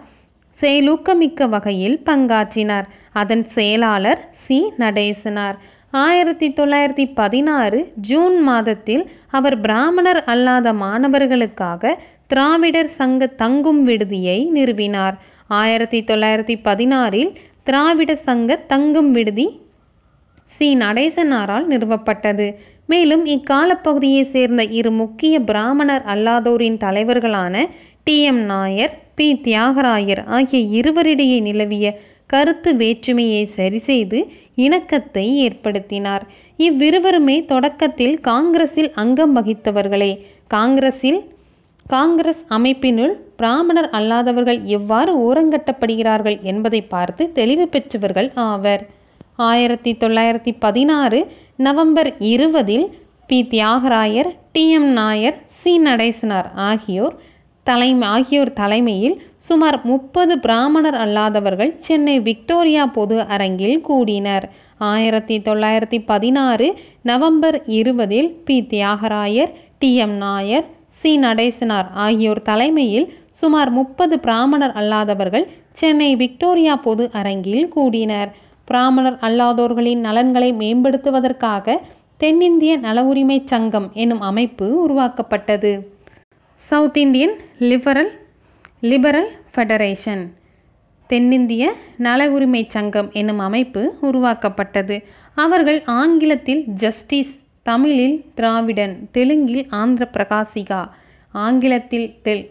செயலூக்கமிக்க 0.60 1.48
வகையில் 1.48 2.00
பங்காற்றினார். 2.06 2.86
அதன் 3.12 3.44
செயலாளர் 3.44 4.26
சி. 4.30 4.72
நடேசனார். 4.78 5.58
ஆயிரத்தி 5.90 6.48
தொள்ளாயிரத்தி 6.50 7.10
பதினாறு 7.14 7.92
ஜூன் 7.94 8.40
மாதத்தில் 8.40 9.10
அவர் 9.30 9.60
பிராமணர் 9.60 10.24
அல்லாத 10.24 10.72
மாணவர்களுக்காக 10.72 11.98
திராவிடர் 12.26 12.88
சங்க 12.88 13.26
தங்கும் 13.26 13.86
விடுதியை 13.86 14.38
நிறுவினார். 14.54 15.18
ஆயிரத்தி 15.46 16.04
தொள்ளாயிரத்தி 16.06 16.56
பதினாறில் 16.64 17.34
திராவிட 17.66 18.16
சங்க 18.16 18.56
தங்கும் 18.66 19.10
விடுதி 19.10 19.46
சி. 20.48 20.74
நடேசனாரால் 20.74 21.66
நிறுவப்பட்டது. 21.68 22.46
மேலும் 22.86 23.26
இக்காலப்பகுதியைச் 23.26 24.30
சேர்ந்த 24.34 24.64
இரு 24.78 24.90
முக்கிய 24.92 25.40
பிராமணர் 25.40 26.04
அல்லாதோரின் 26.06 26.76
தலைவர்களான 26.76 27.54
T. 28.04 28.20
M. 28.22 28.42
Nair 28.44 28.94
P. 29.14 29.40
Thyagarayar 29.44 30.22
ஆகிய 30.26 30.60
இருவரிடையே 30.80 31.40
நிலவிய 31.40 31.86
கருத்து 32.26 32.76
வேற்றுமையை 32.76 33.48
சரிசெய்து 33.56 34.20
இணக்கத்தை 34.56 35.26
ஏற்படுத்தினார். 35.46 36.24
இவ்விருவருமே 36.58 37.44
தொடக்கத்தில் 37.44 38.20
காங்கிரஸில் 38.20 38.92
அங்கம் 38.94 39.36
வகித்தவர்களே. 39.36 40.12
காங்கிரஸில் 40.48 41.20
காங்கிரஸ் 41.86 42.44
அமைப்பினுள் 42.48 43.12
பிராமணர் 43.36 43.90
அல்லாதவர்கள் 43.90 44.62
எவ்வாறு 44.62 45.12
ஓரங்கட்டப்படுகிறார்கள் 45.18 46.40
என்பதை 46.40 46.80
பார்த்து 46.82 47.32
தெளிவு 47.32 47.68
பெற்றவர்கள் 47.68 48.32
ஆவர். 48.34 48.86
ஆயிரத்தி 49.36 49.96
தொள்ளாயிரத்தி 50.00 50.56
பதினாறு 50.58 51.32
நவம்பர் 51.56 52.14
இருபதில் 52.18 52.98
P. 53.26 53.46
Thyagarayar 53.50 54.30
T. 54.52 54.70
M. 54.70 54.92
Nair 54.92 55.36
C. 55.46 55.84
Natesanar 55.84 56.50
ஆகியோர் 56.54 57.16
தலைமை 57.62 58.08
ஆகியோர் 58.08 58.52
தலைமையில் 58.52 59.22
சுமார் 59.36 59.84
முப்பது 59.84 60.38
பிராமணர் 60.38 60.94
அல்லாதவர்கள் 60.94 61.74
சென்னை 61.74 62.20
விக்டோரியா 62.20 62.86
பொது 62.86 63.20
அரங்கில் 63.20 63.80
கூடினர். 63.80 64.52
ஆயிரத்தி 64.78 65.38
தொள்ளாயிரத்தி 65.38 66.02
பதினாறு 66.06 66.78
நவம்பர் 67.02 67.62
இருபதில் 67.66 68.42
P. 68.44 68.66
Thyagarayar 68.70 69.52
T. 69.78 69.94
M. 69.94 70.16
Nair 70.16 70.74
C. 71.06 71.18
Natesanar 71.18 71.90
ஆகியோர் 71.92 72.42
தலைமையில் 72.42 73.14
சுமார் 73.30 73.70
முப்பது 73.70 74.20
பிராமணர் 74.20 74.72
அல்லாதவர்கள் 74.74 75.44
சென்னை 75.72 76.16
விக்டோரியா 76.16 76.76
பொது 76.76 77.10
அரங்கில் 77.12 77.68
கூடினர். 77.68 78.34
பிராமணர் 78.64 79.18
அல்லாதோர்களின் 79.20 79.98
நலன்களை 79.98 80.52
மேம்படுத்துவதற்காக 80.52 81.76
தென்னிந்திய 82.16 82.76
நல 82.76 83.04
உரிமை 83.04 83.42
சங்கம் 83.44 83.90
எனும் 83.94 84.20
அமைப்பு 84.20 84.82
உருவாக்கப்பட்டது. 84.82 85.90
South 86.56 86.96
Indian 86.96 87.34
liberal 87.58 88.10
liberal 88.80 89.30
federation 89.54 90.24
தென்னிந்திய 91.06 91.72
நல 91.96 92.30
உரிமை 92.30 92.66
சங்கம் 92.68 93.12
என்னும் 93.12 93.38
அமைப்பு 93.38 93.94
உருவாக்கப்பட்டது. 94.00 95.04
அவர்கள் 95.34 95.82
ஆங்கிலத்தில் 95.84 96.64
ஜஸ்டிஸ் 96.66 97.45
தமிழில் 97.68 98.18
திராவிடன் 98.38 98.94
தெலுங்கில் 99.16 99.64
ஆந்திர 99.80 100.04
பிரகாசிகா 100.16 100.82
ஆங்கிலத்தில் 101.34 102.08
தெல் 102.26 102.44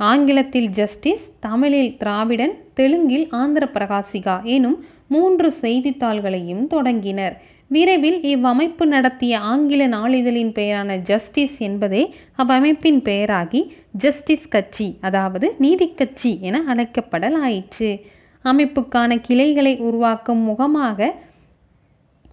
ஆங்கிலத்தில் 0.00 0.68
ஜஸ்டிஸ் 0.78 1.24
தமிழில் 1.46 1.90
திராவிடன் 2.02 2.54
தெலுங்கில் 2.78 3.26
ஆந்திர 3.40 3.64
பிரகாசிகா 3.74 4.34
எனும் 4.54 4.76
மூன்று 5.14 5.48
செய்தித்தாள்களையும் 5.62 6.62
தொடங்கினர். 6.66 7.34
விரைவில் 7.70 8.18
இவ்வமைப்பு 8.32 8.84
நடத்திய 8.94 9.34
ஆங்கில 9.50 9.82
நாளிதழின் 9.96 10.52
பெயரான 10.58 10.96
ஜஸ்டிஸ் 11.10 11.58
என்பதே 11.68 12.02
அவ்வமைப்பின் 12.42 13.00
பெயராகி 13.08 13.60
ஜஸ்டிஸ் 14.04 14.48
கட்சி 14.54 14.88
அதாவது 15.00 15.48
நீதிக்கட்சி 15.64 16.32
என 16.48 16.62
அழைக்கப்படலாயிற்று. 16.72 17.90
அமைப்புக்கான 18.44 19.20
கிளைகளை 19.26 19.74
உருவாக்கும் 19.88 20.42
முகமாக 20.50 21.08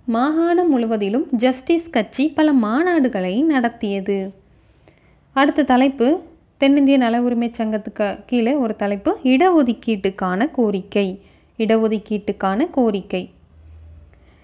மாகாணம் 0.09 0.69
முழுவதிலும் 0.69 1.27
ஜஸ்டிஸ் 1.31 1.89
கட்சி 1.89 2.27
பல 2.27 2.53
மாநாடுகளை 2.53 3.43
நடத்தியது. 3.43 4.33
அடுத்த 5.33 5.63
தலைப்பு 5.63 6.19
தென்னிந்திய 6.57 6.97
நல 6.97 7.21
உரிமை 7.21 7.51
சங்கத்துக்கு 7.57 8.19
கீழே 8.25 8.53
ஒரு 8.53 8.75
தலைப்பு 8.75 9.17
இடஒதுக்கீட்டுக்கான 9.23 10.51
கோரிக்கை. 10.51 11.19
இடஒதுக்கீட்டுக்கான 11.57 12.69
கோரிக்கை. 12.69 13.29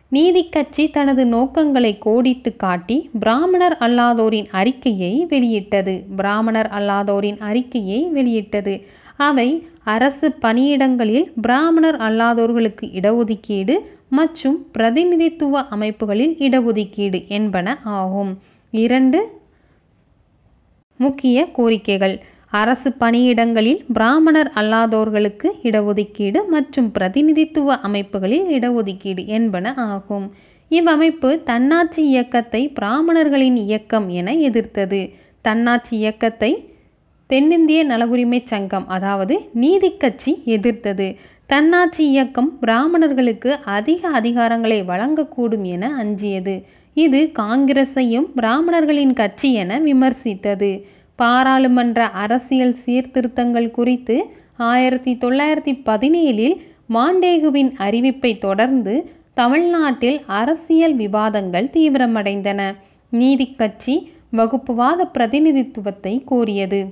நீதி 0.08 0.50
கட்சி 0.50 0.90
தனது 0.90 1.26
நோக்கங்களை 1.26 1.98
கோடிட்டு 2.06 2.56
காட்டி 2.56 3.10
பிராமணர் 3.20 3.78
அல்லாதோரின் 3.80 4.48
அறிக்கையை 4.52 5.26
வெளியிட்டது. 5.26 6.04
பிராமணர் 6.16 6.70
அல்லாதோரின் 6.72 7.40
அறிக்கையை 7.40 8.04
வெளியிட்டது. 8.04 8.86
அவை 9.18 9.68
அரசு 9.84 10.36
பணியிடங்களில் 10.42 11.32
பிராமணர் 11.42 11.98
அல்லாதோர்களுக்கு 11.98 12.82
இடஒதுக்கீடு 12.82 13.76
மற்றும் 14.18 14.58
பிரதிநிதித்துவ 14.72 15.62
அமைப்புகளில் 15.76 16.34
இடஒதுக்கீடு 16.46 17.20
என்பன 17.38 17.68
ஆகும். 17.98 18.32
இரண்டு 18.74 19.20
முக்கிய 21.00 21.38
கோரிக்கைகள். 21.58 22.16
அரசு 22.62 22.90
பணியிடங்களில் 23.00 23.80
பிராமணர் 23.94 24.50
அல்லாதோர்களுக்கு 24.56 25.48
இடஒதுக்கீடு 25.70 26.40
மற்றும் 26.48 26.90
பிரதிநிதித்துவ 26.92 27.78
அமைப்புகளில் 27.88 28.46
இடஒதுக்கீடு 28.58 29.24
என்பன 29.38 29.74
ஆகும். 29.92 30.28
இவ்வமைப்பு 30.72 31.30
தன்னாட்சி 31.44 32.02
இயக்கத்தை 32.12 32.62
பிராமணர்களின் 32.80 33.58
இயக்கம் 33.66 34.08
என 34.20 34.36
எதிர்த்தது. 34.50 35.02
தன்னாட்சி 35.48 35.94
இயக்கத்தை 35.98 36.52
தென்னிந்திய 37.30 37.80
நல 37.84 38.06
உரிமை 38.06 38.40
சங்கம் 38.52 38.88
அதாவது 38.96 39.36
நீதிக் 39.54 40.00
கட்சி 40.00 40.32
எதிர்த்தது. 40.56 41.08
தன்னாட்சி 41.54 42.08
இயக்கம் 42.10 42.60
பிராமணர்களுக்கு 42.60 43.58
அதிக 43.64 44.10
அதிகாரங்களை 44.10 44.78
வழங்கக்கூடும் 44.82 45.62
என 45.62 45.90
அஞ்சியது. 45.96 46.64
இது 46.94 47.32
காங்கிரஸையும் 47.40 48.28
பிராமணர்களின் 48.36 49.14
கட்சி 49.14 49.54
என 49.54 49.80
விமர்சித்தது. 49.80 50.84
பாராளுமன்ற 51.16 52.08
அரசியல் 52.24 52.76
சீர்திருத்தங்கள் 52.86 53.70
குறித்து 53.72 54.18
ஆயிரத்தி 54.58 55.14
தொள்ளாயிரத்தி 55.14 55.74
பதினேழில் 55.90 56.58
மாண்டேகுவின் 56.94 57.72
அறிவிப்பை 57.88 58.38
தொடர்ந்து 58.38 58.96
தமிழ்நாட்டில் 59.34 60.20
அரசியல் 60.26 60.96
விவாதங்கள் 60.96 61.70
தீவிரமடைந்தன. 61.74 62.62
நீதிக்கட்சி 63.12 63.98
வகுப்புவாத 64.32 65.06
பிரதிநிதித்துவத்தை 65.06 66.24
கோரியது. 66.32 66.84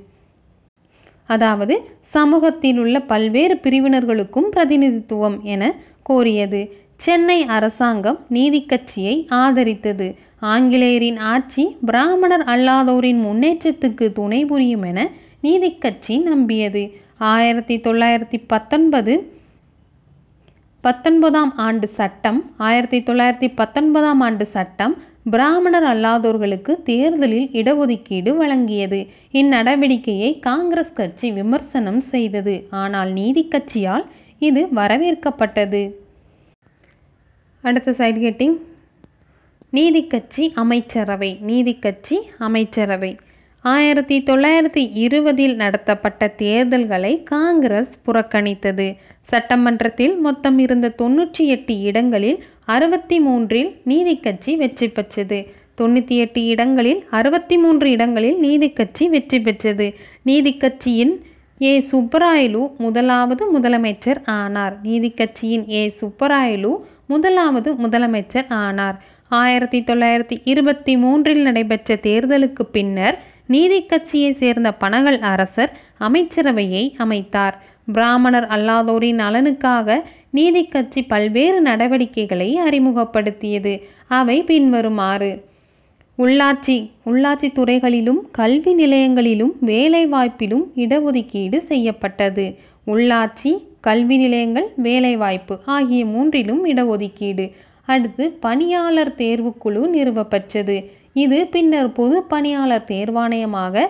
அதாவது 1.25 1.89
சமூகத்தில் 2.01 2.79
உள்ள 2.79 2.99
பல்வேறு 3.01 3.55
பிரிவினர்களுக்கும் 3.55 4.49
பிரதிநிதித்துவம் 4.51 5.41
என 5.43 5.73
கோரியது. 6.09 6.69
சென்னை 6.95 7.45
அரசாங்கம் 7.45 8.19
நீதிக்கட்சியை 8.29 9.27
ஆதரித்தது. 9.29 10.15
ஆங்கிலேயரின் 10.39 11.19
ஆட்சி 11.19 11.77
பிராமணர் 11.85 12.43
அல்லாதோரின் 12.43 13.21
முன்னேற்றத்துக்கு 13.27 14.11
துணை 14.11 14.45
புரியும் 14.45 14.83
என 14.83 15.09
நீதிக்கட்சி 15.43 16.21
நம்பியது. 16.21 16.83
ஆயிரத்தி 17.17 17.75
தொள்ளாயிரத்தி 17.77 18.43
பத்தொன்பது 18.47 19.39
பத்தொன்பதாம் 20.83 21.57
ஆண்டு 21.57 21.87
சட்டம் 21.87 22.51
ஆயிரத்தி 22.57 22.99
தொள்ளாயிரத்தி 22.99 23.51
பத்தொன்பதாம் 23.55 24.19
ஆண்டு 24.19 24.45
சட்டம் 24.45 24.97
பிராமணர் 25.23 25.83
அல்லாதோர்களுக்கு 25.83 26.83
தேர்தலில் 26.83 27.49
இடஒதுக்கீடு 27.53 28.31
வழங்கியது. 28.33 29.07
இந்நடவடிக்கையை 29.31 30.39
காங்கிரஸ் 30.39 30.93
கட்சி 30.93 31.31
விமர்சனம் 31.31 31.99
செய்தது. 31.99 32.67
ஆனால் 32.69 33.11
நீதிக் 33.11 33.51
கட்சியால் 33.51 34.05
இது 34.39 34.65
வரவேற்கப்பட்டது. 34.65 35.91
அடுத்த 37.61 37.91
சைடு 37.91 38.19
கெட்டிங். 38.19 38.57
நீதிக்கட்சி 39.73 40.53
அமைச்சரவை. 40.53 41.39
நீதிக்கட்சி 41.47 42.17
அமைச்சரவை. 42.37 43.15
ஆயிரத்தி 43.63 44.23
தொள்ளாயிரத்தி 44.23 44.89
இருபதில் 44.93 45.55
நடத்தப்பட்ட 45.55 46.27
தேர்தல்களை 46.27 47.23
காங்கிரஸ் 47.23 47.99
புறக்கணித்தது. 48.05 48.95
சட்டமன்றத்தில் 49.21 50.17
மொத்தம் 50.17 50.59
இருந்த 50.59 50.93
தொன்னூற்றி 50.97 51.39
எட்டு 51.39 51.79
இடங்களில் 51.79 52.43
அறுபத்தி 52.65 53.19
மூன்றில் 53.19 53.75
நீதிக்கட்சி 53.85 54.55
வெற்றி 54.55 54.89
பெற்றது. 54.89 55.47
தொண்ணூற்றி 55.81 56.17
எட்டு 56.17 56.45
இடங்களில் 56.45 57.05
அறுபத்தி 57.09 57.57
மூன்று 57.57 57.89
இடங்களில் 57.89 58.41
நீதிக்கட்சி 58.41 59.05
வெற்றி 59.05 59.41
பெற்றது. 59.41 59.93
நீதிக்கட்சியின் 60.25 61.13
ஏ. 61.61 61.85
சுப்பராயலு 61.91 62.77
முதலாவது 62.77 63.59
முதலமைச்சர் 63.59 64.25
ஆனார். 64.25 64.77
நீதிக்கட்சியின் 64.83 65.71
ஏ. 65.71 65.93
சுப்பராயலு 66.01 66.77
முதலாவது 67.07 67.73
முதலமைச்சர் 67.73 68.49
ஆனார். 68.49 69.03
ஆயிரத்தி 69.29 69.81
தொள்ளாயிரத்தி 69.81 70.37
இருபத்தி 70.43 70.97
மூன்றில் 70.97 71.41
நடைபெற்ற 71.41 71.95
தேர்தலுக்கு 71.95 72.63
பின்னர் 72.71 73.23
நீதி 73.45 73.85
கட்சியை 73.85 74.33
சேர்ந்த 74.33 74.73
பனகல் 74.79 75.19
அரசர் 75.19 75.77
அமைச்சரவையை 75.99 76.93
அமைத்தார். 76.97 77.53
பிராமணர் 77.93 78.47
அல்லாதோரின் 78.47 79.15
நலனுக்காக 79.15 80.01
நீதி 80.29 80.65
கட்சி 80.65 81.03
பல்வேறு 81.03 81.61
நடவடிக்கைகளை 81.61 82.59
அறிமுகப்படுத்தியது. 82.69 83.81
அவை 84.07 84.43
பின்வருமாறு. 84.43 85.49
உள்ளாட்சி 86.17 86.89
உள்ளாட்சி 87.05 87.51
துறைகளிலும் 87.51 88.27
கல்வி 88.31 88.75
நிலையங்களிலும் 88.75 89.51
வேலைவாய்ப்பிலும் 89.65 90.63
இடஒதுக்கீடு 90.75 91.57
செய்யப்பட்டது. 91.57 92.57
உள்ளாட்சி 92.87 93.63
கல்வி 93.79 94.17
நிலையங்கள் 94.17 94.71
வேலைவாய்ப்பு 94.75 95.59
ஆகிய 95.65 96.05
மூன்றிலும் 96.05 96.65
இடஒதுக்கீடு. 96.65 97.51
அடுத்து 97.85 98.29
பணியாளர் 98.29 99.15
தேர்வுக்குழு 99.17 99.87
நிறுவப்பட்டது 99.93 100.91
இது 101.15 101.37
பின்னர் 101.47 101.91
பொது 101.91 102.17
பணியாளர் 102.23 102.87
தேர்வாணையமாக 102.87 103.85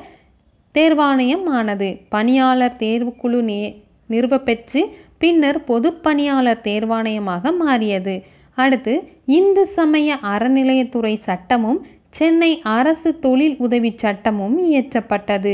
தேர்வாணையம் 0.76 1.46
ஆனது 1.60 1.90
பணியாளர் 2.10 2.78
தேர்வுக்குழு 2.80 3.40
நே 3.42 3.62
நிறுவப்பெற்று 4.10 4.82
பின்னர் 5.18 5.60
பொதுப்பணியாளர் 5.68 6.64
தேர்வாணையமாக 6.68 7.54
மாறியது. 7.58 8.16
அடுத்து 8.58 8.94
இந்து 9.38 9.64
சமய 9.68 10.18
அறநிலையத்துறை 10.22 11.14
சட்டமும் 11.28 11.80
சென்னை 12.10 12.62
அரசு 12.78 13.10
தொழில் 13.20 13.56
உதவி 13.58 13.92
சட்டமும் 13.96 14.56
இயற்றப்பட்டது. 14.70 15.54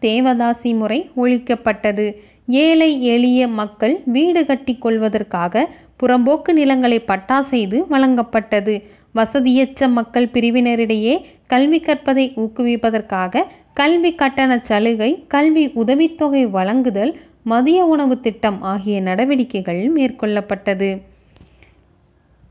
தேவதாசி 0.00 0.72
முறை 0.76 0.98
ஒழிக்கப்பட்டது. 1.16 2.06
ஏழை 2.46 2.90
எளிய 3.14 3.42
மக்கள் 3.60 3.94
வீடு 4.04 4.40
கட்டி 4.46 4.74
கொள்வதற்காக 4.78 5.68
புறம்போக்கு 6.00 6.52
நிலங்களை 6.52 6.98
பட்டா 7.00 7.38
செய்து 7.52 7.78
வழங்கப்பட்டது. 7.90 8.74
வசதியற்ற 9.14 9.88
மக்கள் 9.88 10.30
பிரிவினரிடையே 10.32 11.14
கல்வி 11.46 11.80
கற்பதை 11.80 12.32
ஊக்குவிப்பதற்காக 12.36 13.42
கல்வி 13.74 14.14
கட்டண 14.14 14.58
சலுகை 14.58 15.24
கல்வி 15.28 15.64
உதவித்தொகை 15.68 16.44
வழங்குதல் 16.50 17.12
மதிய 17.42 17.84
உணவு 17.84 18.20
திட்டம் 18.20 18.62
ஆகிய 18.62 19.00
நடவடிக்கைகள் 19.00 19.82
மேற்கொள்ளப்பட்டது. 19.96 20.90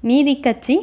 நீதி 0.01 0.39
கட்சி 0.39 0.75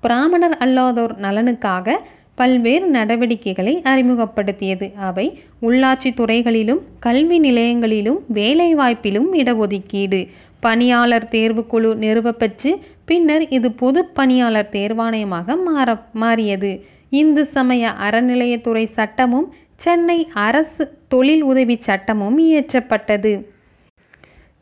பிராமணர் 0.00 0.56
அல்லாதோர் 0.60 1.14
நலனுக்காக 1.16 1.96
பல்வேறு 2.34 2.86
நடவடிக்கைகளை 2.88 3.82
அறிமுகப்படுத்தியது. 3.84 4.86
அவை 5.08 5.26
உள்ளாட்சி 5.62 6.10
துறைகளிலும் 6.14 6.80
கல்வி 6.98 7.38
நிலையங்களிலும் 7.40 8.18
வேலைவாய்ப்பிலும் 8.34 9.28
இடஒதுக்கீடு 9.32 10.20
பணியாளர் 10.60 11.28
தேர்வுக்குழு 11.30 11.90
நிறுவப்பெற்று 12.04 12.70
பின்னர் 13.04 13.48
இது 13.48 13.72
பொது 13.72 14.04
பணியாளர் 14.04 14.70
தேர்வாணையமாக 14.72 15.56
மாற 15.62 15.88
மாறியது. 16.12 16.72
இந்து 17.10 17.42
சமய 17.46 17.92
அறநிலையத்துறை 18.06 18.84
சட்டமும் 18.98 19.48
சென்னை 19.76 20.18
அரசு 20.32 20.84
தொழில் 21.08 21.42
உதவி 21.42 21.76
சட்டமும் 21.80 22.38
இயற்றப்பட்டது. 22.38 23.32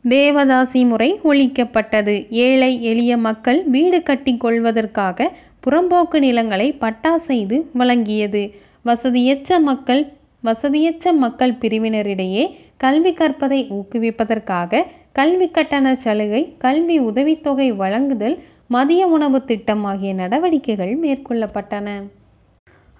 தேவதாசி 0.05 0.81
முறை 0.87 1.09
ஒழிக்கப்பட்டது. 1.23 2.15
ஏழை 2.29 2.71
எளிய 2.83 3.17
மக்கள் 3.17 3.59
வீடு 3.65 4.03
கட்டி 4.03 4.33
கொள்வதற்காக 4.37 5.31
புறம்போக்கு 5.65 6.19
நிலங்களை 6.19 6.67
பட்டா 6.73 7.17
செய்து 7.17 7.57
வழங்கியது. 7.77 8.43
வசதியற்ற 8.85 9.59
மக்கள் 9.59 10.03
வசதியற்ற 10.43 11.11
மக்கள் 11.13 11.53
பிரிவினரிடையே 11.61 12.43
கல்வி 12.77 13.13
கற்பதை 13.13 13.59
ஊக்குவிப்பதற்காக 13.69 14.81
கல்வி 15.17 15.47
கட்டண 15.55 15.87
சலுகை 16.03 16.39
கல்வி 16.63 16.95
உதவித்தொகை 17.09 17.67
வழங்குதல் 17.81 18.35
மதிய 18.73 19.01
உணவு 19.15 19.39
திட்டம் 19.49 19.83
ஆகிய 19.89 20.11
நடவடிக்கைகள் 20.19 20.93
மேற்கொள்ளப்பட்டன. 21.01 21.87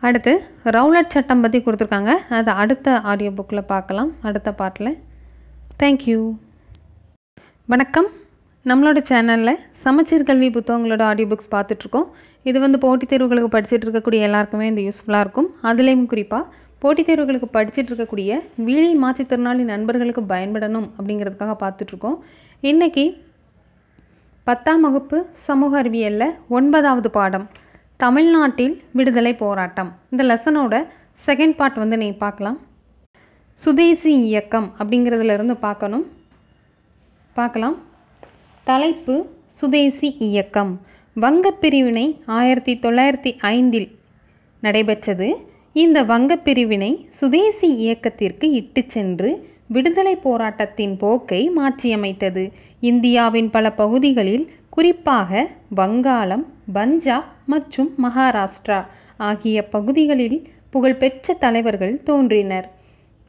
அடுத்து 0.08 0.34
ரவுலட் 0.76 1.14
சட்டம் 1.16 1.42
பற்றி 1.44 1.60
கொடுத்துருக்காங்க. 1.60 2.14
அதை 2.40 2.54
அடுத்த 2.64 2.88
ஆடியோ 3.12 3.32
புக்கில் 3.38 3.70
பார்க்கலாம். 3.72 4.12
அடுத்த 4.30 4.52
பாட்டில். 4.60 4.92
தேங்க்யூ 5.82 6.20
வணக்கம். 7.74 8.10
நம்மளோட 8.66 9.02
சேனலில் 9.12 9.62
சமச்சீர் 9.86 10.30
கல்வி 10.30 10.50
புத்தகங்களோட 10.58 11.04
ஆடியோ 11.12 11.30
புக்ஸ் 11.32 11.54
பார்த்துட்ருக்கோம் 11.56 12.08
இது 12.50 12.58
வந்து 12.66 12.78
போட்டித் 12.86 13.12
தேர்வுகளுக்கு 13.14 13.54
படிச்சுட்டு 13.56 13.86
இருக்கக்கூடிய 13.88 14.28
எல்லாருக்குமே 14.30 14.68
இந்த 14.74 14.84
யூஸ்ஃபுல்லாக 14.88 15.26
இருக்கும். 15.26 15.50
அதுலேயும் 15.70 16.06
குறிப்பாக 16.14 16.44
போட்டித் 16.84 17.10
தேர்வுகளுக்கு 17.10 17.48
படிச்சுட்டு 17.54 17.92
இருக்கக்கூடிய 17.92 18.40
வீழி 18.66 18.92
மாற்றுத்திறனாளி 19.04 19.64
நண்பர்களுக்கு 19.64 20.22
பயன்படணும் 20.22 20.90
அப்படிங்கிறதுக்காக 21.00 21.56
பார்த்துட்ருக்கோம். 21.60 22.16
இன்றைக்கி 22.62 23.22
பத்தாம் 24.44 24.82
வகுப்பு 24.82 25.26
சமூக 25.34 25.84
அறிவியலில் 25.84 26.36
ஒன்பதாவது 26.50 27.10
பாடம் 27.10 27.50
தமிழ்நாட்டில் 27.98 28.84
விடுதலை 28.92 29.34
போராட்டம். 29.34 29.94
இந்த 30.10 30.24
லெசனோட 30.24 30.88
செகண்ட் 31.26 31.56
பார்ட் 31.56 31.76
வந்து 31.76 31.98
நீங்கள் 31.98 32.18
பார்க்கலாம். 32.18 32.60
சுதேசி 33.54 34.24
இயக்கம் 34.26 34.74
அப்படிங்கிறதுலேருந்து 34.80 35.54
பார்க்கணும். 35.54 36.12
பார்க்கலாம். 37.34 37.78
தலைப்பு 38.64 39.30
சுதேசி 39.48 40.16
இயக்கம். 40.20 40.82
வங்கப் 41.14 41.62
பிரிவினை 41.62 42.22
ஆயிரத்தி 42.26 42.80
தொள்ளாயிரத்தி 42.82 43.38
ஐந்தில் 43.40 44.00
நடைபெற்றது. 44.60 45.52
இந்த 45.76 46.04
வங்கப் 46.04 46.44
பிரிவினை 46.44 47.06
சுதேசி 47.10 47.68
இயக்கத்திற்கு 47.76 48.50
இட்டு 48.52 48.84
சென்று 48.88 49.30
விடுதலை 49.68 50.16
போராட்டத்தின் 50.16 50.98
போக்கை 50.98 51.52
மாற்றியமைத்தது. 51.56 52.52
இந்தியாவின் 52.80 53.50
பல 53.50 53.72
பகுதிகளில் 53.72 54.52
குறிப்பாக 54.70 55.50
வங்காளம் 55.76 56.46
பஞ்சாப் 56.74 57.26
மற்றும் 57.46 57.94
மகாராஷ்டிரா 58.04 58.86
ஆகிய 59.18 59.66
பகுதிகளில் 59.68 60.38
புகழ்பெற்ற 60.70 61.34
தலைவர்கள் 61.34 62.04
தோன்றினர். 62.04 62.70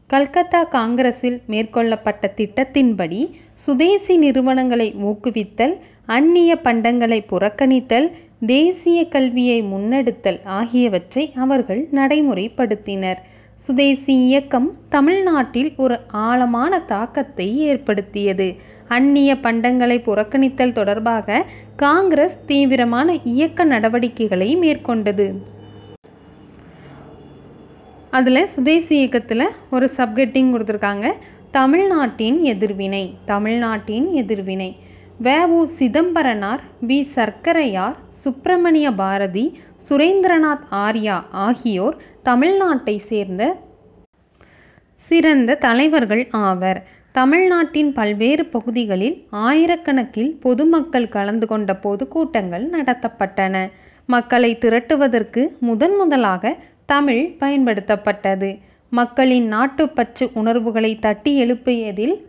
கல்கத்தா 0.07 0.65
காங்கிரஸில் 0.65 1.43
மேற்கொள்ளப்பட்ட 1.49 2.31
திட்டத்தின்படி 2.37 3.31
சுதேசி 3.53 4.17
நிறுவனங்களை 4.17 4.95
ஊக்குவித்தல் 5.05 5.75
அந்நிய 6.07 6.59
பண்டங்களை 6.65 7.21
புறக்கணித்தல் 7.31 8.11
தேசிய 8.41 9.09
கல்வியை 9.09 9.63
முன்னெடுத்தல் 9.63 10.41
ஆகியவற்றை 10.45 11.33
அவர்கள் 11.35 11.89
நடைமுறைப்படுத்தினர். 11.93 13.21
சுதேசி 13.57 14.15
இயக்கம் 14.27 14.75
தமிழ்நாட்டில் 14.89 15.73
ஒரு 15.77 16.01
ஆழமான 16.07 16.81
தாக்கத்தை 16.81 17.59
ஏற்படுத்தியது. 17.59 18.57
அந்நிய 18.89 19.35
பண்டங்களை 19.35 19.97
புறக்கணித்தல் 20.09 20.73
தொடர்பாக 20.73 21.47
காங்கிரஸ் 21.77 22.39
தீவிரமான 22.47 23.17
இயக்க 23.25 23.65
நடவடிக்கைகளை 23.65 24.57
மேற்கொண்டது. 24.57 25.27
அதில் 28.11 28.47
சுதேசி 28.47 28.97
இயக்கத்தில் 28.97 29.47
ஒரு 29.71 29.91
சப்கெட்டிங் 29.97 30.51
கொடுத்துருக்காங்க. 30.55 31.13
தமிழ்நாட்டின் 31.51 32.43
எதிர்வினை 32.43 33.15
தமிழ்நாட்டின் 33.25 34.13
எதிர்வினை. 34.13 34.77
வேவு 35.23 35.65
சிதம்பரனார் 35.65 36.61
வி. 36.87 37.07
சர்க்கரையார் 37.15 37.95
சுப்பிரமணிய 38.11 38.91
பாரதி 38.91 39.59
சுரேந்திரநாத் 39.89 40.67
ஆர்யா 40.71 41.23
ஆகியோர் 41.31 41.97
தமிழ்நாட்டை 42.25 42.99
சேர்ந்த 42.99 43.57
சிறந்த 44.97 45.55
தலைவர்கள் 45.55 46.29
ஆவர். 46.31 46.87
தமிழ்நாட்டின் 47.13 47.93
பல்வேறு 47.93 48.47
பகுதிகளில் 48.47 49.27
ஆயிரக்கணக்கில் 49.33 50.31
பொதுமக்கள் 50.41 51.09
கலந்து 51.09 51.47
கொண்ட 51.47 51.79
பொதுக்கூட்டங்கள் 51.83 52.65
நடத்தப்பட்டன. 52.73 53.71
மக்களை 54.07 54.59
திரட்டுவதற்கு 54.61 55.49
முதன் 55.61 55.97
முதலாக 55.97 56.57
தமிழ் 56.87 57.37
பயன்படுத்தப்பட்டது. 57.41 58.59
மக்களின் 58.91 59.53
நாட்டுப்பற்று 59.53 60.31
உணர்வுகளை 60.35 60.99
தட்டி 60.99 61.45
எழுப்பியதில் 61.45 62.25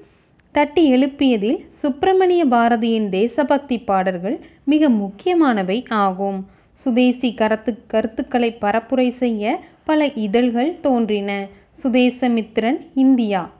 தட்டி 0.56 0.94
எழுப்பியதில் 0.94 1.66
சுப்பிரமணிய 1.70 2.46
பாரதியின் 2.46 3.10
தேசபக்தி 3.10 3.80
பாடல்கள் 3.80 4.40
மிக 4.64 4.90
முக்கியமானவை 4.90 5.86
ஆகும். 5.90 6.46
சுதேசி 6.74 7.34
கருத்து 7.34 7.88
கருத்துக்களை 7.88 8.58
பரப்புரை 8.62 9.08
செய்ய 9.10 9.64
பல 9.84 10.12
இதழ்கள் 10.12 10.80
தோன்றின. 10.82 11.48
சுதேசமித்திரன் 11.84 12.80
இந்தியா. 12.94 13.52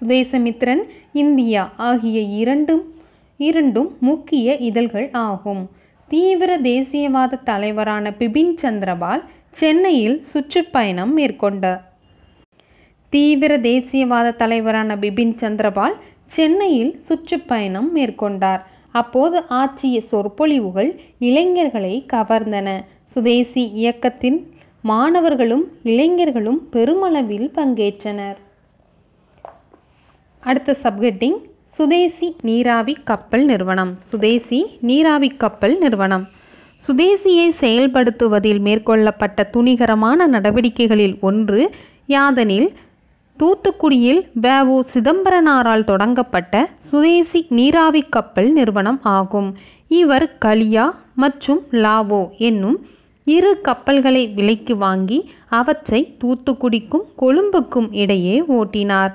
சுதேசமித்திரன் 0.00 0.82
இந்தியா 1.12 1.72
ஆகிய 1.76 2.20
இரண்டும் 2.20 2.94
இரண்டும் 3.36 3.96
முக்கிய 4.00 4.56
இதழ்கள் 4.56 5.10
ஆகும். 5.12 5.70
தீவிர 6.08 6.58
தேசியவாத 6.58 7.42
தலைவரான 7.42 8.14
பிபின் 8.18 8.54
சந்திரபால் 8.62 9.24
சென்னையில் 9.50 10.24
சுற்றுப்பயணம் 10.24 11.18
மேற்கொண்டார் 11.18 11.82
தீவிர 13.16 13.52
தேசியவாத 13.58 14.36
தலைவரான 14.36 14.96
பிபின் 14.96 15.34
சந்திரபால் 15.42 15.94
சென்னையில் 16.26 16.92
சுற்றுப்பயணம் 16.98 17.88
மேற்கொண்டார். 17.96 18.62
அப்போது 18.92 19.38
ஆற்றிய 19.60 19.96
சொற்பொழிவுகள் 20.00 20.90
இளைஞர்களை 21.18 21.94
கவர்ந்தன. 22.12 22.68
சுதேசி 23.04 23.62
இயக்கத்தின் 23.80 24.38
மாணவர்களும் 24.80 25.64
இளைஞர்களும் 25.82 26.68
பெருமளவில் 26.72 27.48
பங்கேற்றனர். 27.54 28.38
அடுத்த 30.42 30.76
சப்ஹெட்டிங் 30.82 31.38
சுதேசி 31.64 32.36
நீராவி 32.42 32.96
கப்பல் 33.04 33.44
நிறுவனம். 33.44 33.92
சுதேசி 34.02 34.60
நீராவி 34.80 35.28
கப்பல் 35.28 35.78
நிறுவனம். 35.78 36.26
சுதேசியை 36.86 37.46
செயல்படுத்துவதில் 37.60 38.60
மேற்கொள்ளப்பட்ட 38.66 39.48
துணிகரமான 39.56 40.26
நடவடிக்கைகளில் 40.26 41.16
ஒன்று 41.20 41.62
யாதனில் 42.08 42.68
தூத்துக்குடியில் 43.40 44.20
வேவு 44.42 44.76
சிதம்பரனாரால் 44.92 45.84
தொடங்கப்பட்ட 45.84 46.54
சுதேசி 46.90 47.40
நீராவி 47.48 48.02
கப்பல் 48.14 48.48
நிறுவனம் 48.52 49.00
ஆகும். 49.16 49.48
இவர் 50.00 50.26
கலியா 50.38 50.86
மற்றும் 51.14 51.60
லாவோ 51.84 52.22
என்னும் 52.48 52.78
இரு 53.26 53.52
கப்பல்களை 53.60 54.22
விலைக்கு 54.28 54.76
வாங்கி 54.76 55.18
அவற்றை 55.60 56.00
தூத்துக்குடிக்கும் 56.24 57.06
கொழும்புக்கும் 57.22 57.88
இடையே 58.02 58.36
ஓட்டினார். 58.58 59.12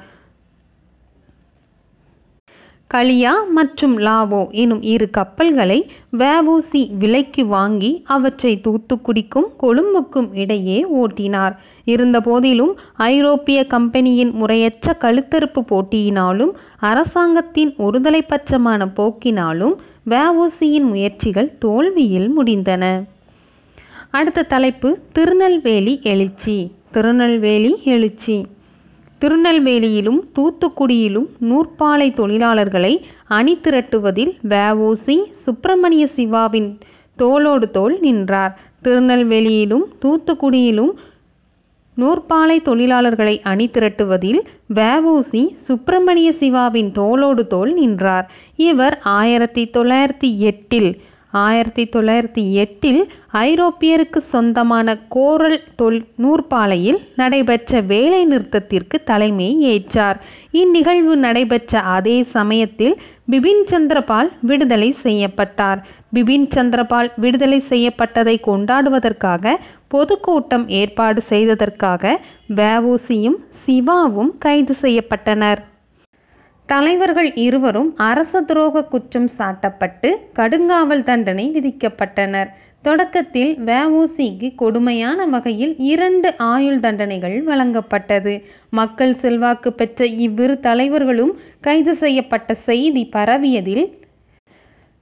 கலியா 2.94 3.44
மற்றும் 3.44 3.98
லாவோ 3.98 4.40
எனும் 4.52 4.82
இரு 4.82 5.10
கப்பல்களை 5.10 5.90
வேவோசி 6.18 6.82
விலைக்கு 6.98 7.46
வாங்கி 7.46 8.02
அவற்றை 8.06 8.62
தூத்துக்குடிக்கும் 8.64 9.48
கொழும்புக்கும் 9.62 10.30
இடையே 10.34 10.86
ஓட்டினார். 11.02 11.56
இருந்தபோதிலும் 11.86 12.74
ஐரோப்பிய 12.96 13.68
கம்பெனியின் 13.68 14.32
முறையற்ற 14.32 14.98
கழுத்தறுப்பு 15.00 15.62
போட்டியினாலும் 15.70 16.52
அரசாங்கத்தின் 16.80 17.74
ஒருதலைப்பட்சமான 17.80 18.90
போக்கினாலும் 18.98 19.76
வேவோசியின் 20.10 20.88
முயற்சிகள் 20.88 21.58
தோல்வியில் 21.58 22.30
முடிந்தன. 22.40 23.04
அடுத்த 24.10 24.44
தலைப்பு 24.44 24.98
திருநெல்வேலி 25.12 26.00
எழுச்சி. 26.04 26.72
திருநெல்வேலி 26.92 27.74
எழுச்சி. 27.84 28.46
திருநெல்வேலியிலும் 29.22 30.20
தூத்துக்குடியிலும் 30.36 31.28
நூற்பாலை 31.40 32.08
தொழிலாளர்களை 32.14 33.02
அணிதிரட்டுவதில் 33.30 34.32
வஉசி 34.50 35.18
சுப்பிரமணிய 35.34 36.08
சிவாவின் 36.08 36.80
தோளோடு 37.18 37.72
தோல் 37.72 38.00
நின்றார். 38.00 38.60
திருநெல்வேலியிலும் 38.84 39.84
தூத்துக்குடியிலும் 40.06 40.92
நூற்பாலை 41.98 42.58
தொழிலாளர்களை 42.62 43.36
அணிதிரட்டுவதில் 43.44 44.42
வஉசி 44.74 45.44
சுப்பிரமணிய 45.56 46.32
சிவாவின் 46.32 46.92
தோளோடு 46.92 47.48
தோல் 47.48 47.74
நின்றார். 47.74 48.32
இவர் 48.56 49.00
ஆயிரத்தி 49.04 49.70
தொள்ளாயிரத்தி 49.74 50.38
எட்டில் 50.38 51.02
ஆயிரத்தி 51.32 51.90
தொள்ளாயிரத்தி 51.96 52.52
எட்டில் 52.52 53.12
ஐரோப்பியருக்கு 53.34 54.18
சொந்தமான 54.18 54.98
கோரல் 55.10 55.62
தொல் 55.76 56.06
நூற்பாலையில் 56.16 57.00
நடைபெற்ற 57.16 57.82
வேலை 57.82 58.28
நிறுத்தத்திற்கு 58.28 59.04
தலைமை 59.06 59.64
ஏற்றார். 59.64 60.20
இந்நிகழ்வு 60.52 61.16
நடைபெற்ற 61.16 61.80
அதே 61.80 62.24
சமயத்தில் 62.24 63.02
பிபின் 63.32 63.64
சந்திரபால் 63.66 64.30
விடுதலை 64.42 64.92
செய்யப்பட்டார். 64.92 65.88
பிபின் 66.16 66.48
சந்திரபால் 66.56 67.12
விடுதலை 67.16 67.64
செய்யப்பட்டதை 67.70 68.42
கொண்டாடுவதற்காக 68.48 69.56
பொதுக்கூட்டம் 69.88 70.68
ஏற்பாடு 70.68 71.22
செய்ததற்காக 71.30 72.20
வஉசியும் 72.56 73.40
சிவாவும் 73.50 74.38
கைது 74.38 74.76
செய்யப்பட்டனர். 74.82 75.58
தலைவர்கள் 76.72 77.30
இருவரும் 77.44 77.90
அரச 78.10 78.42
துரோக 78.42 78.84
குற்றம் 78.92 79.30
சாட்டப்பட்டு 79.38 80.10
கடுங்காவல் 80.38 81.04
தண்டனை 81.10 81.46
விதிக்கப்பட்டனர். 81.56 82.50
தொடக்கத்தில் 82.82 83.52
வஉசிக்கு 83.68 84.50
கொடுமையான 84.62 85.26
வகையில் 85.34 85.74
இரண்டு 85.94 86.30
ஆயுள் 86.54 86.80
தண்டனைகள் 86.86 87.36
வழங்கப்பட்டது. 87.50 88.34
மக்கள் 88.80 89.14
செல்வாக்கு 89.24 89.72
பெற்ற 89.74 90.06
இவ்விரு 90.26 90.56
தலைவர்களும் 90.68 91.34
கைது 91.68 91.96
செய்யப்பட்ட 92.04 92.54
செய்தி 92.68 93.04
பரவியதில் 93.16 93.86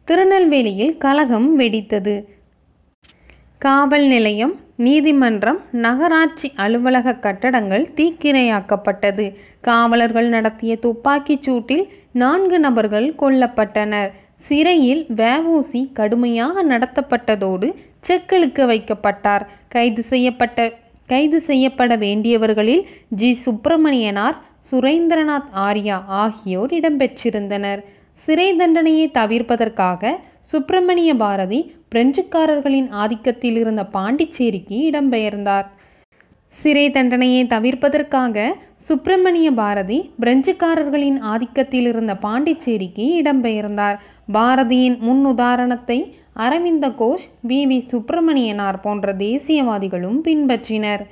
திருநெல்வேலியில் 0.07 0.95
கலகம் 1.05 1.49
வெடித்தது. 1.59 2.15
காவல் 3.61 4.07
நிலையம் 4.15 4.55
நீதிமன்றம் 4.85 5.59
நகராட்சி 5.71 6.51
அலுவலக 6.55 7.13
கட்டடங்கள் 7.15 7.85
தீக்கிரையாக்கப்பட்டது. 7.95 9.35
காவலர்கள் 9.61 10.27
நடத்திய 10.27 10.75
துப்பாக்கிச் 10.75 11.49
சூட்டில் 11.49 11.83
நான்கு 12.11 12.59
நபர்கள் 12.59 13.07
கொல்லப்பட்டனர். 13.19 14.11
சிறையில் 14.35 15.05
வேவூசி 15.15 15.81
கடுமையாக 15.93 16.63
நடத்தப்பட்டதோடு 16.63 17.69
செக்களுக்கு 18.07 18.65
வைக்கப்பட்டார். 18.71 19.45
கைது 19.67 20.03
செய்யப்பட்ட 20.03 20.71
கைது 21.07 21.41
செய்யப்பட 21.41 21.97
வேண்டியவர்களில் 21.97 22.83
ஜி. 23.09 23.31
சுப்பிரமணியனார் 23.45 24.37
சுரேந்திரநாத் 24.71 25.51
ஆர்யா 25.55 25.97
ஆகியோர் 26.23 26.71
இடம்பெற்றிருந்தனர். 26.71 27.81
சிறை 28.23 28.55
தண்டனையை 28.55 29.11
தவிர்ப்பதற்காக 29.13 30.11
சுப்பிரமணிய 30.51 31.15
பாரதி 31.15 31.59
பிரெஞ்சுக்காரர்களின் 31.95 32.89
ஆதிக்கத்தில் 33.01 33.57
இருந்த 33.61 33.83
பாண்டிச்சேரிக்கு 33.85 34.77
இடம்பெயர்ந்தார். 34.89 35.67
சிறை 36.53 36.89
தண்டனையை 36.89 37.41
தவிர்ப்பதற்காக 37.45 38.37
சுப்பிரமணிய 38.77 39.51
பாரதி 39.51 40.11
பிரெஞ்சுக்காரர்களின் 40.21 41.19
ஆதிக்கத்தில் 41.33 41.87
இருந்த 41.91 42.15
பாண்டிச்சேரிக்கு 42.15 43.05
இடம்பெயர்ந்தார். 43.21 43.97
பாரதியின் 44.33 44.97
முன் 44.99 45.25
உதாரணத்தை 45.25 45.99
அரவிந்த 46.33 46.89
கோஷ் 46.89 47.27
வி. 47.47 47.61
வி. 47.69 47.79
சுப்பிரமணியனார் 47.91 48.81
போன்ற 48.81 49.13
தேசியவாதிகளும் 49.13 50.19
பின்பற்றினர். 50.27 51.03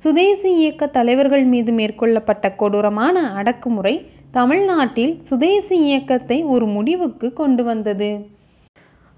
சுதேசி 0.00 0.50
இயக்க 0.54 0.86
தலைவர்கள் 0.86 1.44
மீது 1.44 1.72
மேற்கொள்ளப்பட்ட 1.72 2.46
கொடூரமான 2.54 3.32
அடக்குமுறை 3.34 3.94
தமிழ்நாட்டில் 4.30 5.20
சுதேசி 5.20 5.76
இயக்கத்தை 5.78 6.42
ஒரு 6.42 6.66
முடிவுக்கு 6.66 7.32
கொண்டு 7.32 7.64
வந்தது. 7.64 8.26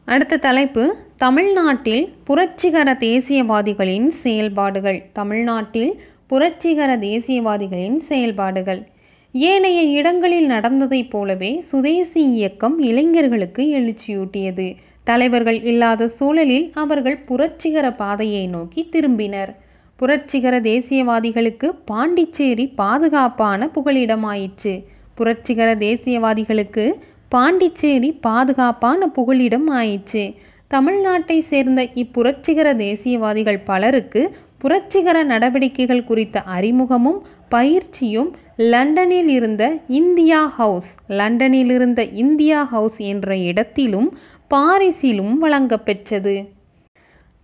அடுத்த 0.04 0.36
தலைப்பு 0.36 0.96
தமிழ்நாட்டில் 1.16 2.12
புரட்சிகர 2.24 2.92
தேசியவாதிகளின் 2.92 4.06
செயல்பாடுகள். 4.06 5.10
தமிழ்நாட்டில் 5.12 6.02
புரட்சிகர 6.26 6.96
தேசியவாதிகளின் 6.96 7.96
செயல்பாடுகள். 7.96 8.86
ஏனைய 9.32 9.82
இடங்களில் 9.82 10.46
நடந்ததைப் 10.46 11.10
போலவே 11.10 11.60
சுதேசி 11.60 12.32
இயக்கம் 12.32 12.78
இளைஞர்களுக்கு 12.78 13.62
எழுச்சியூட்டியது. 13.62 14.76
தலைவர்கள் 15.04 15.62
இல்லாத 15.62 16.08
சூழலில் 16.08 16.70
அவர்கள் 16.74 17.16
புரட்சிகர 17.16 17.92
பாதையை 17.92 18.46
நோக்கி 18.46 18.88
திரும்பினர். 18.92 19.54
புரட்சிகர 19.96 20.60
தேசியவாதிகளுக்கு 20.60 21.68
பாண்டிச்சேரி 21.84 22.66
பாதுகாப்பான 22.66 23.70
புகலிடமாயிற்று. 23.74 24.84
புரட்சிகர 25.18 25.70
தேசியவாதிகளுக்கு 25.86 26.84
பாண்டிச்சேரி 27.28 28.10
பாதுகாப்பான 28.26 29.00
புகலிடம் 29.08 29.68
ஆயிற்று. 29.80 30.24
தமிழ்நாட்டை 30.70 31.38
சேர்ந்த 31.50 31.80
இப்புரட்சிகர 31.94 32.68
தேசியவாதிகள் 32.76 33.60
பலருக்கு 33.64 34.22
புரட்சிகர 34.58 35.16
நடவடிக்கைகள் 35.22 36.04
குறித்த 36.04 36.36
அறிமுகமும் 36.56 37.20
பயிற்சியும் 37.48 38.30
லண்டனில் 38.70 39.28
இருந்த 39.28 39.64
இந்தியா 40.00 40.40
ஹவுஸ் 40.58 40.88
லண்டனில் 41.18 41.70
இருந்த 41.70 42.00
இந்தியா 42.22 42.60
ஹவுஸ் 42.64 42.98
என்ற 43.10 43.36
இடத்திலும் 43.48 44.08
பாரிஸிலும் 44.50 45.34
வழங்கப்பெற்றது 45.38 46.34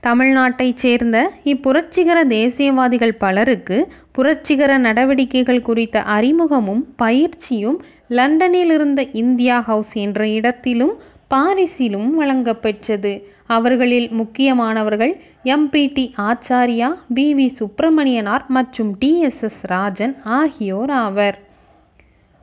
தமிழ்நாட்டைச் 0.06 0.76
சேர்ந்த 0.76 1.32
இப்புரட்சிகர 1.44 2.24
தேசியவாதிகள் 2.26 3.18
பலருக்கு 3.18 3.92
புரட்சிகர 4.12 4.78
நடவடிக்கைகள் 4.78 5.62
குறித்த 5.62 6.02
அறிமுகமும் 6.02 6.94
பயிற்சியும் 6.96 7.84
லண்டனில் 8.08 8.70
இருந்த 8.70 9.02
இந்தியா 9.02 9.60
ஹவுஸ் 9.60 9.92
என்ற 9.92 10.28
இடத்திலும் 10.28 10.94
பாரிஸிலும் 11.34 12.10
வழங்கப்பெற்றது. 12.10 13.12
அவர்களில் 13.46 14.10
முக்கியமானவர்கள் 14.10 15.14
MPT 15.44 16.04
Acharya 16.18 16.94
P. 17.14 17.34
V. 17.34 17.46
Subramaniyanar 17.48 18.44
மற்றும் 18.48 18.96
டி. 18.98 19.20
எஸ். 19.20 19.42
எஸ். 19.42 19.66
ராஜன் 19.66 20.16
ஆகியோர் 20.24 20.90
ஆவர். 20.90 21.38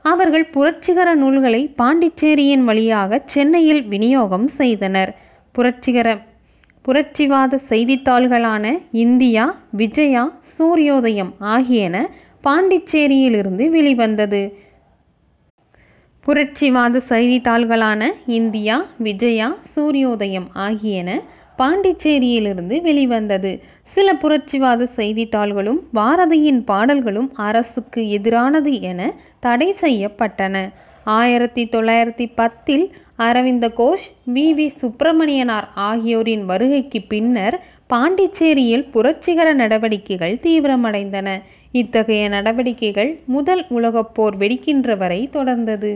அவர்கள் 0.06 0.46
புரட்சிகர 0.46 1.14
நூல்களை 1.14 1.74
பாண்டிச்சேரியின் 1.82 2.64
வழியாக 2.64 3.22
சென்னையில் 3.26 3.84
விநியோகம் 3.84 4.48
செய்தனர். 4.48 5.16
புரட்சிகர 5.52 6.10
புரட்சிவாத 6.86 7.58
செய்தித்தாள்களான 7.70 8.66
இந்தியா 8.92 9.44
விஜயா 9.72 10.24
சூரியோதயம் 10.58 11.32
ஆகியன 11.40 12.10
பாண்டிச்சேரியிலிருந்து 12.44 13.70
வெளிவந்தது. 13.70 14.42
புரட்சிவாத 16.26 17.02
செய்தித்தாள்களான 17.10 18.10
இந்தியா 18.26 18.86
விஜயா 18.98 19.58
சூரியோதயம் 19.76 20.48
ஆகியன 20.54 21.20
பாண்டிச்சேரியிலிருந்து 21.58 22.82
வெளிவந்தது. 22.82 23.62
சில 23.84 24.14
புரட்சிவாத 24.14 24.84
செய்தித்தாள்களும் 24.84 25.88
பாரதியின் 25.94 26.62
பாடல்களும் 26.64 27.32
அரசுக்கு 27.34 28.20
எதிரானது 28.20 28.80
என 28.82 29.14
தடை 29.40 29.76
செய்யப்பட்டன. 29.82 30.70
ஆயிரத்தி 31.04 31.64
தொள்ளாயிரத்தி 31.66 32.26
பத்தில் 32.36 32.84
அரவிந்த 33.28 33.66
கோஷ் 33.78 34.08
வி. 34.34 34.46
வி. 34.58 34.68
சுப்பிரமணியனார் 34.82 35.68
ஆகியோரின் 35.86 36.46
வருகைக்கு 36.46 37.00
பின்னர் 37.02 37.56
பாண்டிச்சேரியில் 37.90 38.86
புரட்சிகர 38.92 39.54
நடவடிக்கைகள் 39.54 40.36
தீவிரமடைந்தன. 40.44 41.30
இத்தகைய 41.72 42.30
நடவடிக்கைகள் 42.30 43.12
முதல் 43.26 43.64
உலகப் 43.70 44.14
போர் 44.16 44.38
வெடிக்கின்ற 44.38 44.98
வரை 44.98 45.30
தொடர்ந்தது. 45.34 45.92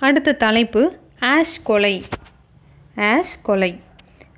அடுத்த 0.00 0.32
தலைப்பு 0.32 0.82
ஆஷ் 1.20 1.58
கொலை. 1.62 1.94
ஆஷ் 2.96 3.36
கொலை. 3.42 3.72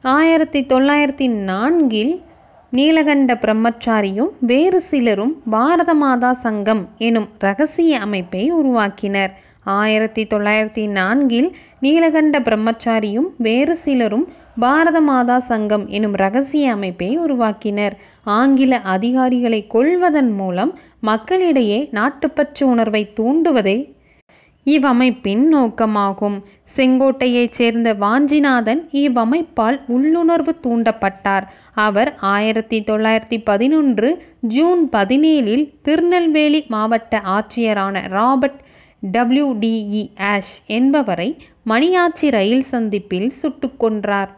ஆயிரத்தி 0.03 0.61
தொள்ளாயிரத்தி 0.62 1.27
நான்கில் 1.51 2.12
நீலகண்ட 2.73 3.31
பிரம்மச்சாரியும் 3.35 4.33
வேறு 4.40 4.81
சிலரும் 4.81 5.35
பாரத 5.51 5.95
மாதா 5.95 6.33
சங்கம் 6.33 6.83
எனும் 6.99 7.29
ரகசிய 7.38 7.99
அமைப்பை 7.99 8.43
உருவாக்கினர். 8.55 9.33
ஆயிரத்தி 9.79 10.23
தொள்ளாயிரத்தி 10.25 10.85
நான்கில் 10.89 11.49
நீலகண்ட 11.83 12.37
பிரம்மச்சாரியும் 12.41 13.29
வேறு 13.37 13.75
சிலரும் 13.77 14.27
பாரத 14.59 15.01
மாதா 15.01 15.39
சங்கம் 15.51 15.87
எனும் 15.89 16.17
ரகசிய 16.23 16.73
அமைப்பை 16.73 17.11
உருவாக்கினர். 17.21 17.97
ஆங்கில 18.39 18.81
அதிகாரிகளை 18.95 19.61
கொல்வதன் 19.75 20.33
மூலம் 20.33 20.73
மக்களிடையே 21.01 21.81
நாட்டுப்பற்று 21.93 22.65
உணர்வை 22.67 23.03
தூண்டுவதே 23.21 23.79
இவ்வமைப்பின் 24.67 25.45
நோக்கமாகும். 25.55 26.37
செங்கோட்டையைச் 26.77 27.57
சேர்ந்த 27.59 27.89
வாஞ்சிநாதன் 27.95 28.81
இவ்வமைப்பால் 29.03 29.79
உள்ளுணர்வு 29.87 30.53
தூண்டப்பட்டார். 30.67 31.47
அவர் 31.87 32.11
ஆயிரத்தி 32.35 32.79
தொள்ளாயிரத்தி 32.91 33.39
பதினொன்று 33.45 34.11
ஜூன் 34.57 34.83
பதினேழில் 34.97 35.65
திருநெல்வேலி 35.83 36.61
மாவட்ட 36.69 37.23
ஆட்சியரான 37.37 38.03
ராபர்ட் 38.17 38.61
டபிள்யூடிஇ 39.13 40.11
ஆஷ் 40.19 40.63
என்பவரை 40.67 41.37
மணியாச்சி 41.67 42.31
ரயில் 42.31 42.63
சந்திப்பில் 42.63 43.31
சுட்டு 43.31 43.71
கொன்றார். 43.81 44.29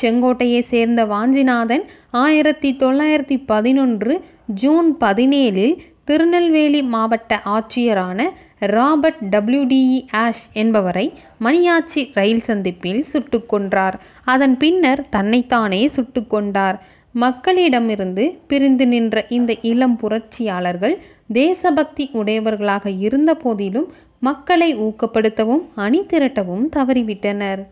செங்கோட்டையை 0.00 0.60
சேர்ந்த 0.60 1.04
வாஞ்சிநாதன் 1.04 1.84
ஆயிரத்தி 2.10 2.76
தொள்ளாயிரத்தி 2.78 3.42
பதினொன்று 3.46 4.24
ஜூன் 4.46 4.96
பதினேழில் 5.00 5.78
திருநெல்வேலி 6.04 6.82
மாவட்ட 6.82 7.40
ஆட்சியரான 7.44 8.22
ராபர்ட் 8.58 9.22
டபிள்யூடிஇ 9.30 10.06
ஆஷ் 10.12 10.44
என்பவரை 10.52 11.12
மணியாச்சி 11.40 12.08
ரயில் 12.14 12.40
சந்திப்பில் 12.40 13.02
சுட்டு 13.02 13.46
கொன்றார். 13.52 13.94
அதன் 14.24 14.56
பின்னர் 14.56 15.08
தன்னைத்தானே 15.08 15.86
சுட்டு 15.86 16.26
கொண்டார். 16.26 16.86
மக்களிடமிருந்து 17.20 18.38
பிரிந்து 18.46 18.86
நின்ற 18.86 19.26
இந்த 19.28 19.56
இளம் 19.62 19.96
புரட்சியாளர்கள் 19.96 20.96
தேசபக்தி 21.32 22.10
உடையவர்களாக 22.12 22.90
இருந்த 22.90 23.34
போதிலும் 23.34 23.92
மக்களை 24.20 24.76
ஊக்கப்படுத்தவும் 24.78 25.64
அணி 25.74 26.00
திரட்டவும் 26.00 26.68
தவறிவிட்டனர். 26.76 27.66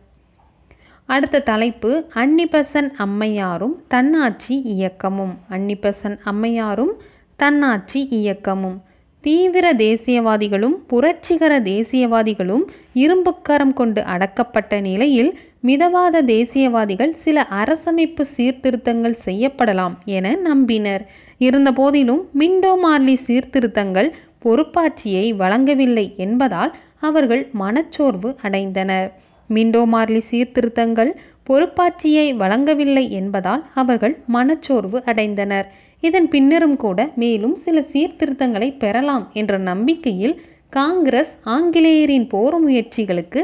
அடுத்த 1.08 1.40
தலைப்பு 1.40 1.90
அன்னிபசன் 2.14 2.90
அம்மையாரும் 2.96 3.76
தன்னாட்சி 3.88 4.62
இயக்கமும். 4.64 5.34
அன்னிபசன் 5.50 6.18
அம்மையாரும் 6.24 6.94
தன்னாட்சி 7.36 8.08
இயக்கமும். 8.10 8.84
தீவிர 9.20 9.74
தேசியவாதிகளும் 9.74 10.76
புரட்சிகர 10.86 11.60
தேசியவாதிகளும் 11.60 12.64
இரும்புக்கரம் 12.94 13.72
கொண்டு 13.74 14.02
அடக்கப்பட்ட 14.02 14.80
நிலையில் 14.80 15.38
மிதவாத 15.66 16.22
தேசியவாதிகள் 16.30 17.12
சில 17.24 17.46
அரசமைப்பு 17.60 18.24
சீர்திருத்தங்கள் 18.36 19.14
செய்யப்படலாம் 19.24 19.94
என 20.16 20.32
நம்பினர். 20.48 21.02
இருந்தபோதிலும் 21.38 22.22
மிண்டோ 22.40 22.72
மார்லி 22.82 23.14
சீர்திருத்தங்கள் 23.26 24.08
பொறுப்பாட்சியை 24.44 25.26
வழங்கவில்லை 25.42 26.06
என்பதால் 26.16 26.72
அவர்கள் 27.08 27.42
மனச்சோர்வு 27.62 28.30
அடைந்தனர். 28.46 29.08
மிண்டோ 29.50 29.82
மார்லி 29.94 30.22
சீர்திருத்தங்கள் 30.30 31.10
பொறுப்பாட்சியை 31.48 32.26
வழங்கவில்லை 32.42 33.04
என்பதால் 33.20 33.62
அவர்கள் 33.74 34.14
மனச்சோர்வு 34.36 34.98
அடைந்தனர். 35.10 35.66
இதன் 36.02 36.28
பின்னரும் 36.28 36.76
கூட 36.84 36.98
மேலும் 37.22 37.56
சில 37.64 37.76
சீர்திருத்தங்களை 37.92 38.68
பெறலாம் 38.82 39.24
என்ற 39.40 39.54
நம்பிக்கையில் 39.70 40.36
காங்கிரஸ் 40.78 41.32
ஆங்கிலேயரின் 41.56 42.26
போர் 42.34 42.58
முயற்சிகளுக்கு 42.66 43.42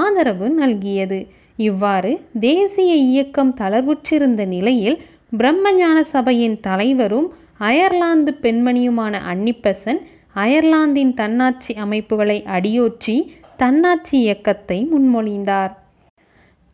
ஆதரவு 0.00 0.48
நல்கியது. 0.60 1.20
இவ்வாறு 1.58 2.12
தேசிய 2.40 2.94
இயக்கம் 2.94 3.52
தளர்வுற்றிருந்த 3.60 4.44
நிலையில் 4.46 4.98
பிரம்மஞான 5.38 6.00
சபையின் 6.00 6.60
தலைவரும் 6.60 7.28
அயர்லாந்து 7.56 8.32
பெண்மணியுமான 8.42 9.14
அன்னிப்பெசன் 9.32 10.00
அயர்லாந்தின் 10.34 11.14
தன்னாட்சி 11.14 11.74
அமைப்புகளை 11.74 12.44
அடியோற்றி 12.46 13.16
தன்னாட்சி 13.56 14.18
இயக்கத்தை 14.18 14.78
முன்மொழிந்தார். 14.92 15.72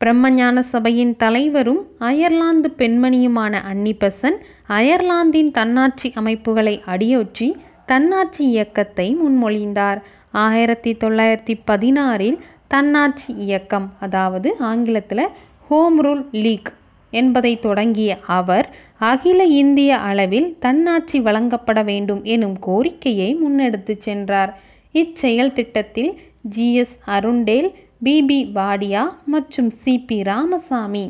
பிரம்மஞான 0.00 0.58
சபையின் 0.60 1.16
தலைவரும் 1.16 1.80
அயர்லாந்து 1.98 2.68
பெண்மணியுமான 2.78 3.62
அன்னிபெசன் 3.62 4.36
அயர்லாந்தின் 4.66 5.50
தன்னாட்சி 5.50 6.12
அமைப்புகளை 6.14 6.82
அடியொற்றி 6.86 7.48
தன்னாட்சி 7.86 8.44
இயக்கத்தை 8.44 9.16
முன்மொழிந்தார். 9.22 9.98
ஆயிரத்தி 10.30 10.96
தொள்ளாயிரத்தி 11.04 11.54
பதினாறில் 11.66 12.38
தன்னாட்சி 12.70 13.30
இயக்கம் 13.34 13.86
அதாவது 14.00 14.48
ஆங்கிலத்தில் 14.58 15.24
ஹோம் 15.68 16.04
ரூல் 16.04 16.24
லீக் 16.30 16.70
என்பதை 17.10 17.58
தொடங்கிய 17.58 18.18
அவர் 18.26 18.66
அகில 18.98 19.44
இந்திய 19.44 19.98
அளவில் 19.98 20.48
தன்னாட்சி 20.58 21.20
வழங்கப்பட 21.20 21.82
வேண்டும் 21.82 22.22
எனும் 22.24 22.56
கோரிக்கையை 22.58 23.30
முன்னெடுத்து 23.34 23.94
சென்றார். 23.98 24.52
இச்செயல் 24.92 25.52
திட்டத்தில் 25.52 26.20
ஜிஎஸ் 26.56 26.96
அருண்டேல் 27.06 27.68
பிபி 28.04 28.40
வாடியா 28.52 29.02
மற்றும் 29.24 29.70
C P 29.84 30.18
Ramaswamy 30.22 31.06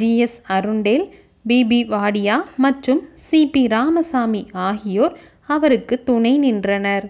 G S 0.00 0.38
Arundale 0.48 1.06
B P 1.48 1.80
Wadia 1.94 2.36
மற்றும் 2.56 3.02
சிபி 3.30 3.68
ராமசாமி 3.68 4.42
ஆகியோர் 4.52 5.16
அவருக்கு 5.46 6.02
துணை 6.02 6.38
நின்றனர். 6.38 7.06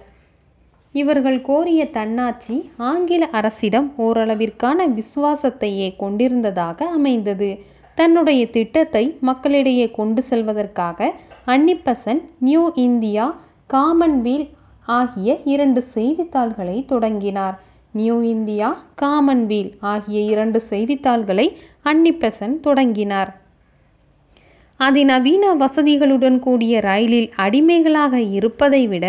இவர்கள் 0.92 1.40
கோரிய 1.40 1.90
தன்னாட்சி 1.90 2.70
ஆங்கில 2.76 3.28
அரசிடம் 3.32 3.94
ஓரளவிற்கான 3.98 4.86
விசுவாசத்தையே 4.98 5.96
கொண்டிருந்ததாக 5.96 6.84
அமைந்தது. 6.86 7.50
தன்னுடைய 7.94 8.42
திட்டத்தை 8.46 9.16
மக்களிடையே 9.20 9.90
கொண்டு 9.90 10.24
செல்வதற்காக 10.30 11.10
அன்னிப்பசன் 11.46 12.20
நியூ 12.38 12.70
இந்தியா 12.74 13.26
காமன்வீல் 13.74 14.46
ஆகிய 14.86 15.38
இரண்டு 15.44 15.80
செய்தித்தாள்களை 15.94 16.84
தொடங்கினார். 16.84 17.56
நியூ 17.92 18.20
இந்தியா 18.22 18.68
காமன்வீல் 19.02 19.70
ஆகிய 19.80 20.20
இரண்டு 20.20 20.60
செய்தித்தாள்களை 20.60 21.46
அன்னிப்பெசன் 21.84 22.60
தொடங்கினார். 22.60 23.30
அதிநவீன 24.80 25.54
வசதிகளுடன் 25.54 26.38
கூடிய 26.38 26.80
ரயிலில் 26.80 27.28
அடிமைகளாக 27.36 28.20
இருப்பதை 28.20 28.86
விட 28.86 29.06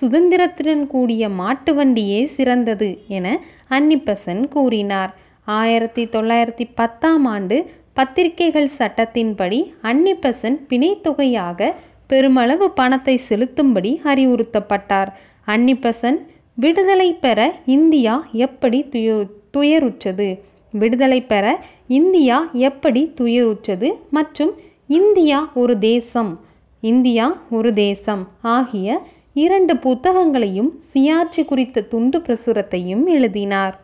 சுதந்திரத்துடன் 0.00 0.86
கூடிய 0.86 1.28
மாட்டு 1.28 1.72
வண்டியே 1.74 2.24
சிறந்தது 2.24 3.02
என 3.08 3.44
அன்னிப்பெசன் 3.70 4.48
கூறினார். 4.48 5.14
ஆயிரத்தி 5.44 6.04
தொள்ளாயிரத்தி 6.04 6.64
பத்தாம் 6.74 7.24
ஆண்டு 7.24 7.70
பத்திரிகைகள் 7.92 8.70
சட்டத்தின்படி 8.78 9.58
அன்னிப்பெசன் 9.82 10.56
பிணைத்தொகையாக 10.68 11.72
பெருமளவு 12.06 12.70
பணத்தை 12.70 13.20
செலுத்தும்படி 13.28 14.00
அறிவுறுத்தப்பட்டார். 14.04 15.10
அன்னிப்பெசன் 15.46 16.18
விடுதலை 16.54 17.12
பெற 17.12 17.54
இந்தியா 17.66 18.26
எப்படி 18.32 18.86
துயரு 18.90 19.26
துயருற்றது? 19.56 20.38
விடுதலை 20.72 21.20
பெற 21.22 21.64
இந்தியா 21.86 22.50
எப்படி 22.52 23.12
துயருற்றது? 23.20 23.88
மற்றும் 24.10 24.52
இந்தியா 24.86 25.50
ஒரு 25.54 25.78
தேசம் 25.78 26.40
இந்தியா 26.80 27.26
ஒரு 27.50 27.72
தேசம் 27.72 28.28
ஆகிய 28.42 29.06
இரண்டு 29.34 29.76
புத்தகங்களையும் 29.76 30.80
சுயாட்சி 30.94 31.44
குறித்த 31.44 31.80
துண்டு 31.80 32.18
பிரசுரத்தையும் 32.18 33.04
எழுதினார். 33.06 33.80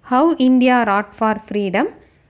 How 0.00 0.34
India 0.36 0.82
wrought 0.82 1.12
for 1.18 1.42
freedom 1.46 1.88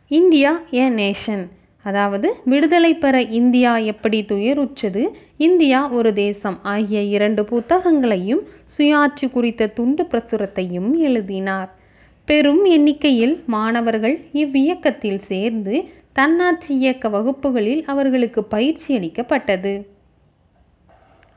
India 0.09 0.61
a 0.73 0.88
nation 0.88 1.49
அதாவது 1.83 2.35
விடுதலை 2.45 2.95
பெற 2.95 3.23
இந்தியா 3.23 3.77
எப்படி 3.77 4.25
துயருற்றது 4.29 5.07
இந்தியா 5.37 5.88
ஒரு 5.88 6.12
தேசம். 6.12 6.59
ஆகிய 6.62 7.03
இரண்டு 7.03 7.45
புத்தகங்களையும் 7.45 8.42
சுயாட்சி 8.79 9.31
குறித்த 9.31 9.66
துண்டு 9.66 10.07
பிரசுரத்தையும் 10.11 10.90
எழுதினார். 10.95 11.71
பெரும் 12.25 12.64
எண்ணிக்கையில் 12.64 13.42
மாணவர்கள் 13.47 14.25
இவ்வியக்கத்தில் 14.33 15.18
சேர்ந்து 15.18 15.88
தன்னாட்சி 16.12 16.75
இயக்க 16.77 17.09
வகுப்புகளில் 17.09 17.85
அவர்களுக்கு 17.85 18.45
பயிற்சி 18.45 18.95
அளிக்கப்பட்டது. 18.97 19.91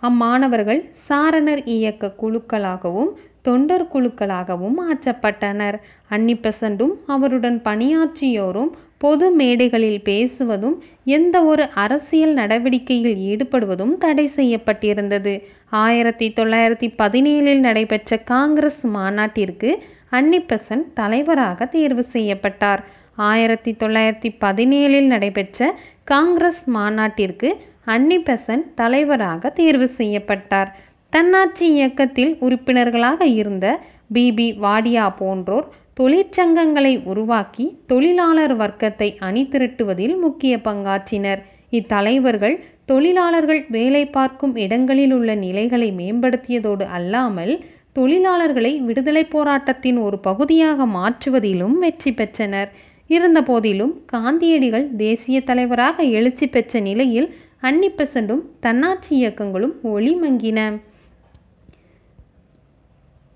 அம்மாணவர்கள் 0.01 0.89
சாரணர் 0.91 1.61
இயக்க 1.63 2.13
குழுக்களாகவும் 2.21 3.11
தொண்டர் 3.41 3.87
குழுக்களாகவும் 3.93 4.75
மாற்றப்பட்டனர். 4.81 5.75
அன்னிப்பெசண்டும் 6.09 6.93
அவருடன் 7.07 7.61
பணியாற்றியோரும் 7.61 8.71
பொது 8.97 9.31
மேடைகளில் 9.31 10.01
பேசுவதும் 10.05 10.77
எந்த 11.03 11.43
ஒரு 11.43 11.69
அரசியல் 11.69 12.33
நடவடிக்கையில் 12.33 13.15
ஈடுபடுவதும் 13.15 13.97
தடை 13.97 14.29
செய்யப்பட்டிருந்தது. 14.35 15.41
ஆயிரத்தி 15.69 16.33
தொள்ளாயிரத்தி 16.35 16.93
பதினேழில் 16.97 17.59
நடைபெற்ற 17.59 18.17
காங்கிரஸ் 18.17 18.87
மாநாட்டிற்கு 18.87 19.83
அன்னிப்பெசன் 20.11 20.93
தலைவராக 20.93 21.65
தேர்வு 21.65 22.03
செய்யப்பட்டார். 22.03 22.83
ஆயிரத்தி 23.15 23.71
தொள்ளாயிரத்தி 23.71 24.29
பதினேழில் 24.39 25.05
நடைபெற்ற 25.05 25.79
காங்கிரஸ் 26.03 26.69
மாநாட்டிற்கு 26.69 27.61
அன்னிபெசன் 27.87 28.63
தலைவராக 28.75 29.49
தேர்வு 29.49 29.87
செய்யப்பட்டார். 29.97 30.69
தன்னாட்சி 31.13 31.65
இயக்கத்தில் 31.73 32.31
உறுப்பினர்களாக 32.39 33.25
இருந்த 33.41 33.65
பிபி 34.13 34.47
வாடியா 34.59 35.05
போன்றோர் 35.19 35.67
தொழிற்சங்கங்களை 35.99 36.93
உருவாக்கி 37.03 37.65
தொழிலாளர் 37.87 38.55
வர்க்கத்தை 38.55 39.09
அணி 39.19 39.43
திரட்டுவதில் 39.51 40.15
முக்கிய 40.17 40.55
பங்காற்றினர். 40.57 41.41
இத்தலைவர்கள் 41.71 42.57
தொழிலாளர்கள் 42.85 43.61
வேலை 43.69 44.03
பார்க்கும் 44.07 44.53
இடங்களில் 44.55 45.13
உள்ள 45.13 45.29
நிலைகளை 45.35 45.89
மேம்படுத்தியதோடு 45.91 46.85
அல்லாமல் 46.97 47.53
தொழிலாளர்களை 47.95 48.71
விடுதலை 48.79 49.23
போராட்டத்தின் 49.25 49.97
ஒரு 49.97 50.17
பகுதியாக 50.19 50.85
மாற்றுவதிலும் 50.97 51.75
வெற்றி 51.77 52.11
பெற்றனர். 52.13 52.69
இருந்தபோதிலும் 53.09 53.93
காந்தியடிகள் 54.05 54.85
தேசிய 54.97 55.37
தலைவராக 55.41 56.03
எழுச்சி 56.17 56.45
பெற்ற 56.47 56.79
நிலையில் 56.79 57.27
அன்னிப்பெசண்டும் 57.61 58.41
தன்னாட்சி 58.59 59.11
இயக்கங்களும் 59.15 59.81
ஒளி 59.81 60.15
மங்கின 60.15 60.59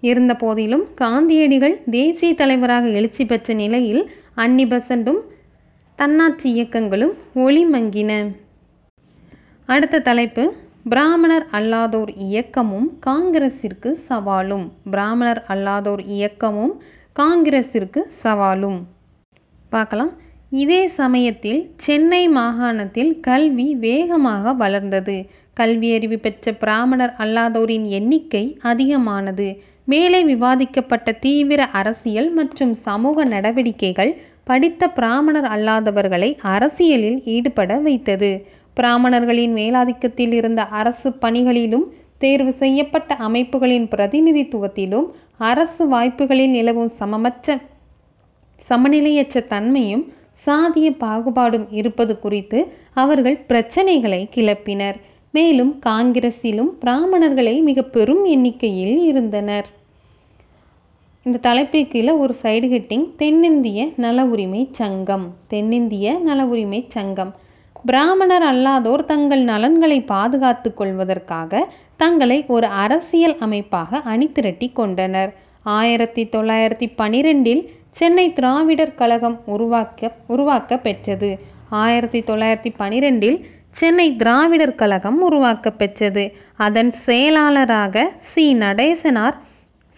இருந்த 0.03 0.33
போதிலும் 0.35 0.93
காந்தியடிகள் 0.93 1.75
தேசிய 1.89 2.33
தலைவராக 2.33 2.87
எழுச்சி 2.87 3.25
பெற்ற 3.25 3.53
நிலையில் 3.53 4.03
அன்னிபெசண்டும் 4.35 5.21
தன்னாட்சி 5.95 6.49
இயக்கங்களும் 6.51 7.13
ஒளி 7.33 7.65
மங்கின 7.65 8.11
அடுத்த 9.69 9.99
தலைப்பு 9.99 10.43
பிராமணர் 10.83 11.45
அல்லாதோர் 11.51 12.11
இயக்கமும் 12.15 12.87
காங்கிரஸிற்கு 13.05 13.89
சவாலும். 14.09 14.65
பிராமணர் 14.91 15.41
அல்லாதோர் 15.47 16.03
இயக்கமும் 16.05 16.73
காங்கிரஸிற்கு 17.19 18.01
சவாலும். 18.23 18.79
பார்க்கலாம். 19.69 20.11
இதே 20.51 20.87
சமயத்தில் 20.87 21.73
சென்னை 21.75 22.27
மாகாணத்தில் 22.29 23.19
கல்வி 23.19 23.75
வேகமாக 23.75 24.53
வளர்ந்தது. 24.53 25.25
கல்வியறிவு 25.59 26.17
பெற்ற 26.17 26.53
பிராமணர் 26.53 27.13
அல்லாதோரின் 27.17 27.85
எண்ணிக்கை 27.89 28.57
அதிகமானது. 28.61 29.47
மேலே 29.85 30.23
விவாதிக்கப்பட்ட 30.23 31.11
தீவிர 31.19 31.65
அரசியல் 31.65 32.31
மற்றும் 32.31 32.73
சமூக 32.73 33.25
நடவடிக்கைகள் 33.25 34.17
படித்த 34.43 34.89
பிராமணர் 34.89 35.45
அல்லாதவர்களை 35.45 36.37
அரசியலில் 36.41 37.23
ஈடுபட 37.25 37.77
வைத்தது. 37.77 38.45
பிராமணர்களின் 38.73 39.53
மேலாதிக்கத்தில் 39.53 40.31
இருந்த 40.31 40.65
அரசு 40.65 41.09
பணிகளிலும் 41.13 41.87
தேர்வு 42.17 42.51
செய்யப்பட்ட 42.51 43.15
அமைப்புகளின் 43.15 43.87
பிரதிநிதித்துவத்திலும் 43.87 45.07
அரசு 45.37 45.83
வாய்ப்புகளில் 45.89 46.49
நிலவும் 46.49 46.91
சமமற்ற 46.99 47.57
சமநிலையற்ற 48.69 49.47
தன்மையும் 49.47 50.05
சாதிய 50.45 50.95
பாகுபாடும் 50.99 51.67
இருப்பது 51.69 52.19
குறித்து 52.19 52.73
அவர்கள் 52.93 53.45
பிரச்சனைகளை 53.49 54.27
கிளப்பினர். 54.35 54.95
மேலும் 55.31 55.79
காங்கிரஸிலும் 55.85 56.71
பிராமணர்களை 56.79 57.61
மிக 57.61 57.81
பெரும் 57.81 58.25
எண்ணிக்கையில் 58.25 58.99
இருந்தனர். 58.99 59.67
இந்த 61.23 61.37
தலைப்பு 61.37 61.85
கீழே 61.85 62.11
ஒரு 62.11 62.35
சைடு 62.41 62.67
ஹெட்டிங் 62.75 63.15
தென்னிந்திய 63.15 63.89
நல 63.95 64.25
உரிமை 64.25 64.67
சங்கம். 64.71 65.33
தென்னிந்திய 65.47 66.19
நல 66.19 66.45
உரிமை 66.45 66.85
சங்கம். 66.87 67.35
பிராமணர் 67.85 68.43
அல்லாதோர் 68.43 69.05
தங்கள் 69.05 69.41
நலன்களை 69.41 70.01
பாதுகாத்து 70.01 70.73
கொள்வதற்காக 70.73 71.73
தங்களை 71.97 72.45
ஒரு 72.47 72.67
அரசியல் 72.67 73.37
அமைப்பாக 73.37 73.97
அணிதிரட்டி 73.97 74.73
கொண்டனர். 74.73 75.33
ஆயிரத்தி 75.63 76.23
தொள்ளாயிரத்தி 76.23 76.87
பனிரெண்டில் 76.97 77.67
சென்னை 77.91 78.33
திராவிடர் 78.33 78.95
கழகம் 78.95 79.41
உருவாக்க 79.45 80.11
உருவாக்க 80.27 80.77
பெற்றது. 80.77 81.39
ஆயிரத்தி 81.69 82.21
தொள்ளாயிரத்தி 82.21 82.73
பனிரெண்டில் 82.79 83.43
சென்னை 83.71 84.15
திராவிடர் 84.15 84.75
கழகம் 84.75 85.21
உருவாக்க 85.21 85.69
பெற்றது. 85.71 86.35
அதன் 86.55 86.91
செயலாளராக 86.91 88.11
சி. 88.17 88.53
நடேசனார் 88.53 89.37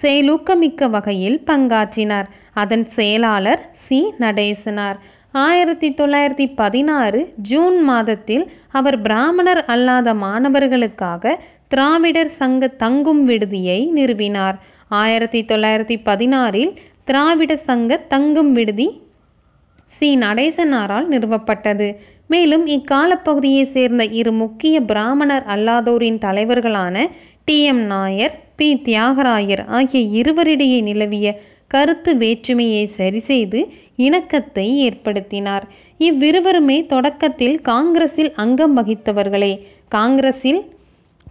செயலூக்கமிக்க 0.01 0.89
வகையில் 0.89 1.41
பங்காற்றினார். 1.47 2.25
அதன் 2.53 2.85
செயலாளர் 2.85 3.67
சி. 3.71 4.13
நடேசனார். 4.19 4.97
ஆயிரத்தி 5.31 5.91
தொள்ளாயிரத்தி 5.91 6.51
பதினாறு 6.55 7.33
ஜூன் 7.35 7.81
மாதத்தில் 7.81 8.51
அவர் 8.69 9.01
பிராமணர் 9.01 9.65
அல்லாத 9.65 10.13
மாணவர்களுக்காக 10.13 11.43
திராவிடர் 11.67 12.29
சங்க 12.29 12.67
தங்கும் 12.67 13.27
விடுதியை 13.27 13.91
நிறுவினார். 13.95 14.57
ஆயிரத்தி 14.87 15.43
தொள்ளாயிரத்தி 15.43 15.95
பதினாறில் 16.05 16.75
திராவிட 17.07 17.57
சங்க 17.57 17.97
தங்கும் 17.97 18.51
விடுதி 18.51 18.87
சி. 19.85 20.15
நடேசனாரால் 20.17 21.07
நிறுவப்பட்டது. 21.09 21.87
மேலும் 22.27 22.67
இக்காலப்பகுதியை 22.67 23.63
சேர்ந்த 23.63 24.05
இரு 24.05 24.31
முக்கிய 24.31 24.81
பிராமணர் 24.81 25.45
அல்லாதோரின் 25.47 26.17
தலைவர்களான 26.17 26.95
T. 27.45 27.61
M. 27.63 27.83
Nair 27.85 28.35
P. 28.55 28.81
Thyagarayar 28.85 29.65
ஆகிய 29.67 30.21
இருவரிடையே 30.21 30.81
நிலவிய 30.81 31.27
கருத்து 31.67 32.15
வேற்றுமையை 32.15 32.89
சரிசெய்து 32.97 33.59
இணக்கத்தை 33.95 34.67
ஏற்படுத்தினார். 34.89 35.65
இவ்விருவருமே 35.99 36.85
தொடக்கத்தில் 36.85 37.61
காங்கிரஸில் 37.61 38.31
அங்கம் 38.35 38.77
வகித்தவர்களே. 38.77 39.53
காங்கிரஸில் 39.87 40.61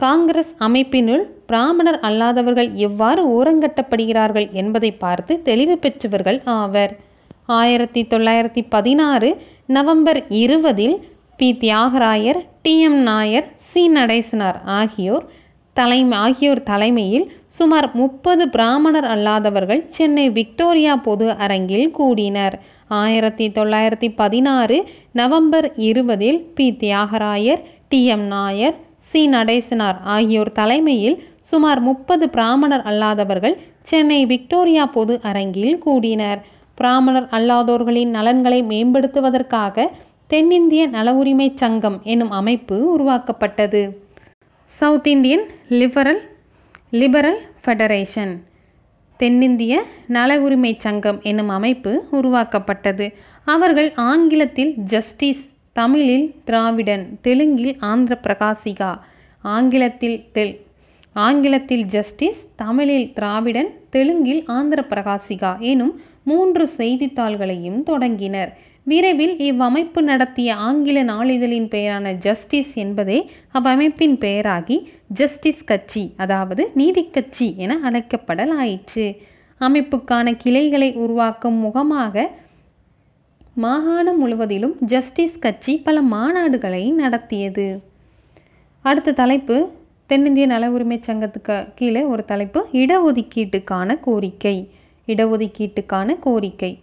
காங்கிரஸ் 0.00 0.54
அமைப்பினுள் 0.58 1.24
பிராமணர் 1.46 1.98
அல்லாதவர்கள் 2.00 2.72
எவ்வாறு 2.72 3.22
ஓரங்கட்டப்படுகிறார்கள் 3.28 4.50
என்பதை 4.50 4.90
பார்த்து 4.92 5.42
தெளிவு 5.42 5.78
பெற்றவர்கள் 5.78 6.42
ஆவர். 6.44 6.92
ஆயிரத்தி 7.46 8.02
தொள்ளாயிரத்தி 8.02 8.66
பதினாறு 8.68 9.30
நவம்பர் 9.66 10.20
இருபதில் 10.28 10.96
P. 11.36 11.48
Thyagarayar 11.60 12.40
T. 12.62 12.80
M. 12.80 12.98
Nair 13.02 13.48
C. 13.56 13.92
Natesanar 13.94 14.58
ஆகியோர் 14.64 15.26
தலைமை 15.72 16.18
ஆகியோர் 16.18 16.62
தலைமையில் 16.62 17.32
சுமார் 17.46 17.94
முப்பது 17.94 18.48
பிராமணர் 18.48 19.04
அல்லாதவர்கள் 19.04 19.82
சென்னை 19.84 20.30
விக்டோரியா 20.30 20.96
பொது 20.96 21.30
அரங்கில் 21.36 21.90
கூடினர். 21.90 22.56
ஆயிரத்தி 22.88 23.48
தொள்ளாயிரத்தி 23.48 24.12
பதினாறு 24.16 24.78
நவம்பர் 25.12 25.72
இருபதில் 25.76 26.40
P. 26.54 26.76
Thyagarayar 26.80 27.62
T. 27.88 28.04
M. 28.06 28.26
Nair 28.26 28.88
C 29.10 29.28
Natesanar 29.28 29.98
ஆகியோர் 30.04 30.52
தலைமையில் 30.52 31.22
சுமார் 31.40 31.80
முப்பது 31.80 32.28
பிராமணர் 32.28 32.82
அல்லாதவர்கள் 32.86 33.56
சென்னை 33.82 34.26
விக்டோரியா 34.26 34.86
பொது 34.86 35.20
அரங்கில் 35.22 35.78
கூடினர். 35.78 36.40
பிராமணர் 36.74 37.28
அல்லாதோர்களின் 37.30 38.10
நலன்களை 38.10 38.62
மேம்படுத்துவதற்காக 38.62 39.86
தென்னிந்திய 40.26 40.86
நல 40.86 41.14
உரிமை 41.14 41.52
சங்கம் 41.54 42.00
எனும் 42.04 42.30
அமைப்பு 42.30 42.92
உருவாக்கப்பட்டது. 42.92 44.00
South 44.66 45.06
Indian 45.06 45.44
liberal 45.68 46.22
liberal 46.90 47.40
federation 47.64 48.32
தென்னிந்திய 49.16 49.82
நல 50.06 50.40
உரிமை 50.40 50.74
சங்கம் 50.78 51.20
என்னும் 51.22 51.48
அமைப்பு 51.48 52.06
உருவாக்கப்பட்டது. 52.10 53.12
அவர்கள் 53.44 53.92
ஆங்கிலத்தில் 53.94 54.74
ஜஸ்டிஸ் 54.76 55.44
தமிழில் 55.76 56.26
திராவிடன் 56.44 57.04
தெலுங்கில் 57.22 57.76
ஆந்திர 57.90 58.14
பிரகாசிகா 58.22 58.90
ஆங்கிலத்தில் 59.44 60.18
தெல் 60.32 60.54
ஆங்கிலத்தில் 61.16 61.84
ஜஸ்டிஸ் 61.84 62.40
தமிழில் 62.56 63.12
திராவிடன் 63.12 63.70
தெலுங்கில் 63.90 64.42
ஆந்திர 64.46 64.80
பிரகாசிகா 64.88 65.52
எனும் 65.58 65.94
மூன்று 66.22 66.64
செய்தித்தாள்களையும் 66.76 67.80
தொடங்கினர். 67.82 68.50
விரைவில் 68.84 69.34
இவ்வமைப்பு 69.38 70.00
நடத்திய 70.00 70.50
ஆங்கில 70.68 70.98
நாளிதழின் 71.04 71.68
பெயரான 71.68 72.12
ஜஸ்டிஸ் 72.26 72.74
என்பதே 72.74 73.18
அவ்வமைப்பின் 73.52 74.16
பெயராகி 74.18 74.76
ஜஸ்டிஸ் 75.08 75.64
கட்சி 75.64 76.04
அதாவது 76.16 76.70
நீதி 76.74 77.04
கட்சி 77.06 77.48
என 77.56 77.78
அழைக்கப்படலாயிற்று. 77.90 79.06
அமைப்புக்கான 79.60 80.36
கிளைகளை 80.36 80.92
உருவாக்கும் 80.94 81.58
முகமாக 81.58 82.14
மாகாணம் 83.60 84.18
முழுவதிலும் 84.18 84.76
ஜஸ்டிஸ் 84.80 85.38
கட்சி 85.38 85.76
பல 85.76 86.02
மாநாடுகளை 86.02 86.92
நடத்தியது. 86.92 87.82
அடுத்த 88.80 89.12
தலைப்பு 89.12 89.68
தென்னிந்திய 90.06 90.46
நல 90.46 90.70
உரிமை 90.70 91.00
சங்கத்துக்கு 91.06 91.68
கீழே 91.74 92.02
ஒரு 92.02 92.24
தலைப்பு 92.24 92.66
இடஒதுக்கீட்டுக்கான 92.72 94.00
கோரிக்கை. 94.00 94.68
இடஒதுக்கீட்டுக்கான 95.06 96.18
கோரிக்கை. 96.20 96.78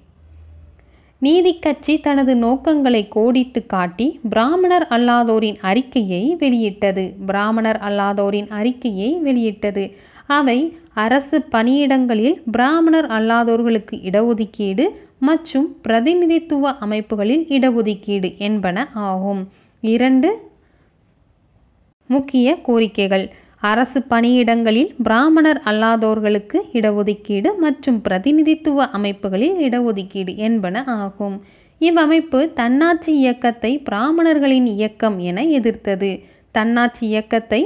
நீதி 1.20 1.60
கட்சி 1.60 2.00
தனது 2.00 2.36
நோக்கங்களை 2.36 3.08
கோடிட்டு 3.16 3.66
காட்டி 3.66 4.20
பிராமணர் 4.30 4.88
அல்லாதோரின் 4.90 5.58
அறிக்கையை 5.62 6.36
வெளியிட்டது. 6.40 7.14
பிராமணர் 7.26 7.80
அல்லாதோரின் 7.84 8.50
அறிக்கையை 8.50 9.14
வெளியிட்டது. 9.14 10.16
அவை 10.28 10.60
அரசு 10.94 11.38
பணியிடங்களில் 11.52 12.38
பிராமணர் 12.52 13.08
அல்லாதோர்களுக்கு 13.18 13.96
இடஒதுக்கீடு 14.10 14.86
மற்றும் 15.20 15.68
பிரதிநிதித்துவ 15.82 16.72
அமைப்புகளில் 16.86 17.44
இடஒதுக்கீடு 17.50 18.30
என்பன 18.38 18.88
ஆகும். 18.94 19.42
இரண்டு 19.84 20.30
முக்கிய 22.10 22.48
கோரிக்கைகள். 22.68 23.26
அரசு 23.60 24.00
பணியிடங்களில் 24.10 24.92
பிராமணர் 25.04 25.62
அல்லாதோர்களுக்கு 25.66 26.58
இடஒதுக்கீடு 26.74 27.50
மற்றும் 27.58 28.02
பிரதிநிதித்துவ 28.02 28.86
அமைப்புகளில் 28.98 29.56
இடஒதுக்கீடு 29.68 30.34
என்பன 30.48 30.84
ஆகும். 31.02 31.38
இவ்வமைப்பு 31.82 32.40
தன்னாட்சி 32.54 33.12
இயக்கத்தை 33.16 33.72
பிராமணர்களின் 33.80 34.68
இயக்கம் 34.76 35.18
என 35.30 35.44
எதிர்த்தது. 35.58 36.12
தன்னாட்சி 36.52 37.04
இயக்கத்தை 37.08 37.62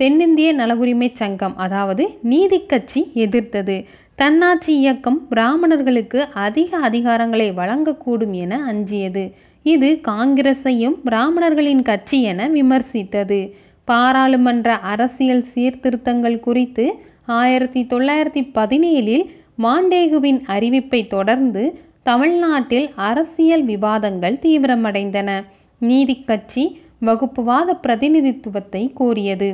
தென்னிந்திய 0.00 0.52
நலவுரிமை 0.52 1.10
சங்கம் 1.12 1.56
அதாவது 1.56 2.04
நீதி 2.22 2.58
கட்சி 2.66 3.10
எதிர்த்தது. 3.14 3.76
தன்னாட்சி 4.14 4.78
இயக்கம் 4.78 5.28
பிராமணர்களுக்கு 5.28 6.24
அதிக 6.46 6.76
அதிகாரங்களை 6.78 7.46
வழங்கக்கூடும் 7.50 8.34
என 8.42 8.58
அஞ்சியது. 8.64 9.32
இது 9.62 10.00
காங்கிரஸையும் 10.08 10.96
பிராமணர்களின் 11.04 11.82
கட்சி 11.82 12.22
என 12.22 12.48
விமர்சித்தது. 12.48 13.40
பாராளுமன்ற 13.84 14.78
அரசியல் 14.92 15.44
சீர்திருத்தங்கள் 15.54 16.38
குறித்து 16.40 16.86
ஆயிரத்தி 17.26 17.86
தொள்ளாயிரத்தி 17.90 18.42
பதினேழில் 18.58 19.24
மாண்டேகுவின் 19.62 20.40
அறிவிப்பை 20.56 21.06
தொடர்ந்து 21.06 21.62
தமிழ்நாட்டில் 22.02 22.88
அரசியல் 22.94 23.64
விவாதங்கள் 23.64 24.36
தீவிரமடைந்தன. 24.42 25.30
நீதி 25.78 26.16
கட்சி 26.22 26.64
வகுப்புவாத 27.04 27.74
பிரதிநிதித்துவத்தை 27.74 28.92
கோரியது. 29.00 29.50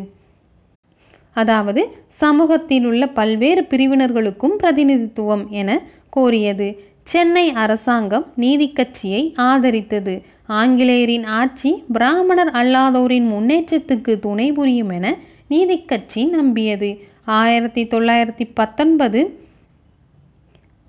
அதாவது 1.33 1.83
சமூகத்தில் 2.23 2.87
உள்ள 2.87 3.07
பல்வேறு 3.19 3.63
பிரிவினர்களுக்கும் 3.63 4.57
பிரதிநிதித்துவம் 4.57 5.45
என 5.51 5.81
கோரியது. 6.17 6.69
சென்னை 7.03 7.47
அரசாங்கம் 7.65 8.27
நீதி 8.37 8.73
கட்சியை 8.73 9.23
ஆதரித்தது. 9.37 10.15
ஆங்கிலேயரின் 10.47 11.27
ஆட்சி 11.41 11.71
பிராமணர் 11.93 12.51
அல்லாதோரின் 12.51 13.29
முன்னேற்றத்துக்கு 13.35 14.19
துணை 14.19 14.53
புரியும் 14.53 14.91
என 14.91 15.17
நீதி 15.49 15.79
கட்சி 15.85 16.25
நம்பியது. 16.25 16.91
ஆயிரத்தி 17.25 17.83
தொள்ளாயிரத்தி 17.85 18.45
பத்தொன்பது 18.55 19.21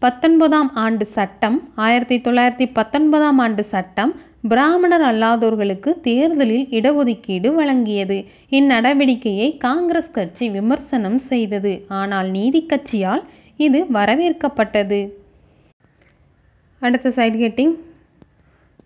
பத்தொன்பதாம் 0.01 0.69
ஆண்டு 0.75 1.05
சட்டம் 1.05 1.57
ஆயிரத்தி 1.75 2.17
தொள்ளாயிரத்தி 2.17 2.65
பத்தொன்பதாம் 2.73 3.37
ஆண்டு 3.37 3.63
சட்டம் 3.63 4.13
பிராமணர் 4.51 5.01
அல்லாதோர்களுக்கு 5.01 5.91
தேர்தலில் 6.01 6.65
இடஒதுக்கீடு 6.69 7.49
வழங்கியது. 7.59 8.17
இந்நடவடிக்கையை 8.49 9.57
காங்கிரஸ் 9.57 10.11
கட்சி 10.11 10.49
விமர்சனம் 10.49 11.17
செய்தது. 11.17 11.85
ஆனால் 11.87 12.29
நீதி 12.29 12.65
கட்சியால் 12.65 13.23
இது 13.57 13.85
வரவேற்கப்பட்டது. 13.93 14.99
அடுத்த 16.79 17.11
சைட் 17.11 17.35
கெட்டிங். 17.35 17.75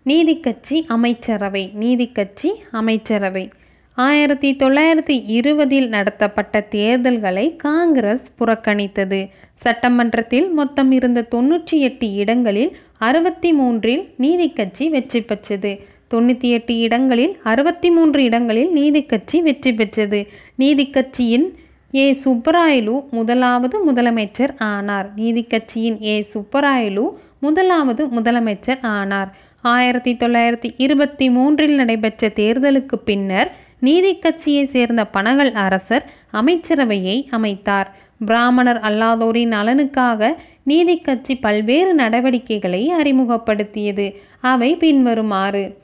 நீதி 0.02 0.40
கட்சி 0.40 0.84
அமைச்சரவை 0.88 1.70
நீதி 1.74 2.08
கட்சி 2.12 2.52
அமைச்சரவை. 2.70 3.50
ஆயிரத்தி 3.94 4.50
தொள்ளாயிரத்தி 4.52 5.14
இருபதில் 5.26 5.88
நடத்தப்பட்ட 5.88 6.60
தேர்தல்களை 6.60 7.56
காங்கிரஸ் 7.56 8.26
புறக்கணித்தது. 8.38 9.28
சட்டமன்றத்தில் 9.54 10.50
மொத்தம் 10.50 10.90
இருந்த 10.90 11.26
தொன்னூற்றி 11.30 11.76
எட்டு 11.88 12.12
இடங்களில் 12.12 12.76
அறுபத்தி 12.98 13.52
மூன்றில் 13.52 14.08
நீதி 14.16 14.52
கட்சி 14.52 14.88
வெற்றி 14.88 15.22
பெற்றது. 15.22 15.80
தொண்ணூற்றி 16.10 16.48
எட்டு 16.50 16.76
இடங்களில் 16.76 17.38
அறுபத்தி 17.42 17.90
மூன்று 17.90 18.22
இடங்களில் 18.22 18.72
நீதி 18.72 19.02
கட்சி 19.02 19.42
வெற்றி 19.42 19.74
பெற்றது. 19.74 20.26
நீதி 20.54 20.90
கட்சியின் 20.90 21.54
ஏ. 21.94 22.18
சுப்பராயலு 22.24 23.08
முதலாவது 23.10 23.92
முதலமைச்சர் 23.92 24.54
ஆனார். 24.58 25.12
நீதி 25.16 25.42
கட்சியின் 25.42 26.02
ஏ. 26.02 26.26
சுப்பராயலு 26.34 27.10
முதலாவது 27.40 28.06
முதலமைச்சர் 28.06 28.82
ஆனார். 28.82 29.36
ஆயிரத்தி 29.62 30.12
தொள்ளாயிரத்தி 30.12 30.70
இருபத்தி 30.76 31.30
மூன்றில் 31.30 31.74
நடைபெற்ற 31.74 32.28
தேர்தலுக்கு 32.28 32.96
பின்னர் 33.04 33.56
நீதி 33.80 34.18
கட்சியை 34.18 34.66
சேர்ந்த 34.66 35.06
பனகல் 35.16 35.52
அரசர் 35.52 36.10
அமைச்சரவையை 36.32 37.26
அமைத்தார். 37.30 37.86
பிராமணர் 38.26 38.80
அல்லாதோரின் 38.80 39.52
நலனுக்காக 39.52 40.34
நீதி 40.62 40.98
கட்சி 40.98 41.34
பல்வேறு 41.34 41.94
நடவடிக்கைகளை 41.94 42.92
அறிமுகப்படுத்தியது. 43.02 44.14
அவை 44.40 44.76
பின்வருமாறு. 44.76 45.76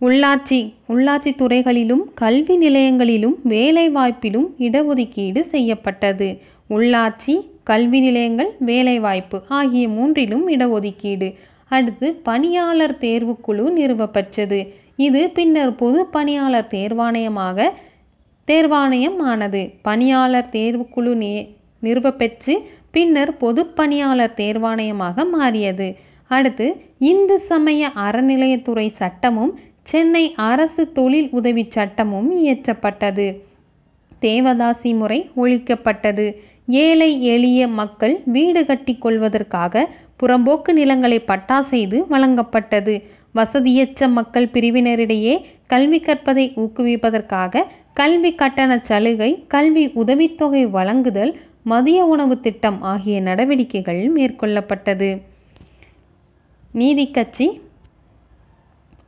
உள்ளாட்சி 0.00 0.72
உள்ளாட்சி 0.88 1.34
துறைகளிலும் 1.34 2.10
கல்வி 2.14 2.56
நிலையங்களிலும் 2.58 3.34
வேலைவாய்ப்பிலும் 3.48 4.48
இடஒதுக்கீடு 4.58 5.40
செய்யப்பட்டது. 5.40 6.40
உள்ளாட்சி 6.70 7.34
கல்வி 7.64 8.00
நிலையங்கள் 8.00 8.54
வேலைவாய்ப்பு 8.58 9.42
ஆகிய 9.48 9.88
மூன்றிலும் 9.88 10.44
இடஒதுக்கீடு. 10.48 11.34
அடுத்து 11.68 12.12
பணியாளர் 12.12 12.98
தேர்வுக்குழு 13.00 13.64
நிறுவப்பட்டது 13.76 14.72
இது 14.98 15.20
பின்னர் 15.36 15.72
பொது 15.74 16.00
பணியாளர் 16.06 16.70
தேர்வாணையமாக 16.70 17.68
தேர்வாணையம் 18.48 19.18
ஆனது 19.30 19.62
பணியாளர் 19.82 20.52
தேர்வுக்குழு 20.52 21.12
நே 21.14 21.32
நிறுவப்பெற்று 21.82 22.54
பின்னர் 22.90 23.32
பொது 23.36 23.62
பணியாளர் 23.78 24.36
தேர்வாணையமாக 24.36 25.24
மாறியது. 25.34 25.88
அடுத்து 26.30 26.66
இந்து 27.10 27.36
சமய 27.48 27.90
அறநிலையத்துறை 28.06 28.86
சட்டமும் 29.00 29.52
சென்னை 29.82 30.24
அரசு 30.50 30.82
தொழில் 30.92 31.28
உதவி 31.30 31.64
சட்டமும் 31.76 32.30
இயற்றப்பட்டது. 32.40 33.26
தேவதாசி 34.20 34.90
முறை 34.96 35.20
ஒழிக்கப்பட்டது. 35.36 36.26
ஏழை 36.84 37.10
எளிய 37.34 37.68
மக்கள் 37.80 38.14
வீடு 38.34 38.62
கட்டி 38.66 38.94
கொள்வதற்காக 38.94 39.84
புறம்போக்கு 40.20 40.70
நிலங்களை 40.72 41.20
பட்டா 41.20 41.58
செய்து 41.72 41.98
வழங்கப்பட்டது. 42.10 42.94
வசதியற்ற 43.34 44.08
மக்கள் 44.08 44.46
பிரிவினரிடையே 44.46 45.44
கல்வி 45.66 46.00
கற்பதை 46.00 46.52
ஊக்குவிப்பதற்காக 46.56 47.62
கல்வி 47.94 48.34
கட்டண 48.34 48.78
சலுகை 48.78 49.44
கல்வி 49.48 49.88
உதவித்தொகை 49.88 50.66
வழங்குதல் 50.70 51.32
மதிய 51.62 52.04
உணவு 52.04 52.40
திட்டம் 52.40 52.82
ஆகிய 52.82 53.20
நடவடிக்கைகள் 53.20 54.12
மேற்கொள்ளப்பட்டது. 54.14 55.22
நீதி 56.72 57.10
கட்சி 57.10 57.60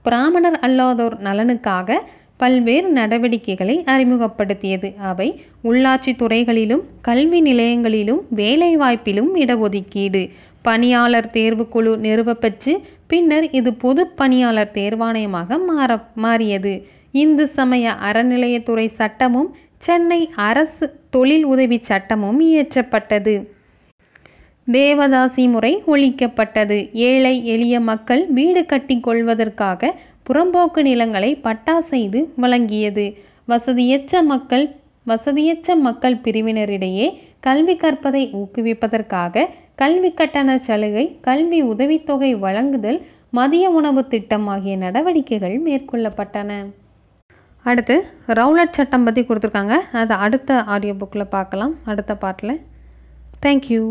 பிராமணர் 0.02 0.58
அல்லாதோர் 0.62 1.16
நலனுக்காக 1.18 1.98
பல்வேறு 2.42 2.88
நடவடிக்கைகளை 2.98 3.76
அறிமுகப்படுத்தியது. 3.94 4.88
அவை 5.10 5.28
உள்ளாட்சி 5.64 6.12
துறைகளிலும் 6.16 6.82
கல்வி 7.08 7.40
நிலையங்களிலும் 7.42 8.22
வேலைவாய்ப்பிலும் 8.40 9.30
இடஒதுக்கீடு. 9.42 10.22
பணியாளர் 10.62 11.30
தேர்வுக்குழு 11.32 11.92
நிறுவப்பெற்று 12.06 12.72
பின்னர் 13.06 13.46
இது 13.58 13.70
பொது 13.84 14.02
பணியாளர் 14.20 14.74
தேர்வாணையமாக 14.74 15.58
மாற 15.68 15.90
மாறியது. 16.26 16.74
இந்து 17.24 17.44
சமய 17.56 17.94
அறநிலையத்துறை 18.08 18.86
சட்டமும் 19.00 19.50
சென்னை 19.86 20.20
அரசு 20.48 20.86
தொழில் 21.14 21.46
உதவி 21.52 21.78
சட்டமும் 21.88 22.40
இயற்றப்பட்டது. 22.48 23.34
தேவதாசி 24.66 25.44
முறை 25.54 25.72
ஒழிக்கப்பட்டது. 25.92 26.76
ஏழை 27.06 27.34
எளிய 27.52 27.76
மக்கள் 27.90 28.22
வீடு 28.38 28.62
கட்டி 28.72 28.96
கொள்வதற்காக 29.06 29.92
புறம்போக்கு 30.30 30.80
நிலங்களை 30.88 31.28
பட்டா 31.44 31.74
செய்து 31.92 32.18
வழங்கியது. 32.42 33.04
வசதியற்ற 33.48 34.20
மக்கள் 34.32 34.66
வசதியற்ற 35.06 35.74
மக்கள் 35.86 36.16
பிரிவினரிடையே 36.24 37.06
கல்வி 37.46 37.74
கற்பதை 37.76 38.22
ஊக்குவிப்பதற்காக 38.40 39.44
கல்வி 39.74 40.10
கட்டண 40.12 40.58
சலுகை 40.66 41.04
கல்வி 41.20 41.60
உதவித்தொகை 41.62 42.30
வழங்குதல் 42.44 42.98
மதிய 43.38 43.64
உணவு 43.78 44.02
திட்டம் 44.12 44.46
ஆகிய 44.54 44.74
நடவடிக்கைகள் 44.76 45.56
மேற்கொள்ளப்பட்டன. 45.66 46.50
அடுத்து 47.64 47.96
ரவுலட் 48.38 48.76
சட்டம் 48.78 49.04
பற்றி 49.04 49.22
கொடுத்துருக்காங்க. 49.22 49.76
அதை 50.02 50.16
அடுத்த 50.26 50.60
ஆடியோ 50.74 50.94
புக்கில் 51.00 51.32
பார்க்கலாம். 51.36 51.74
அடுத்த 51.84 52.14
பாட்டில். 52.16 52.54
தேங்க்யூ 53.46 53.82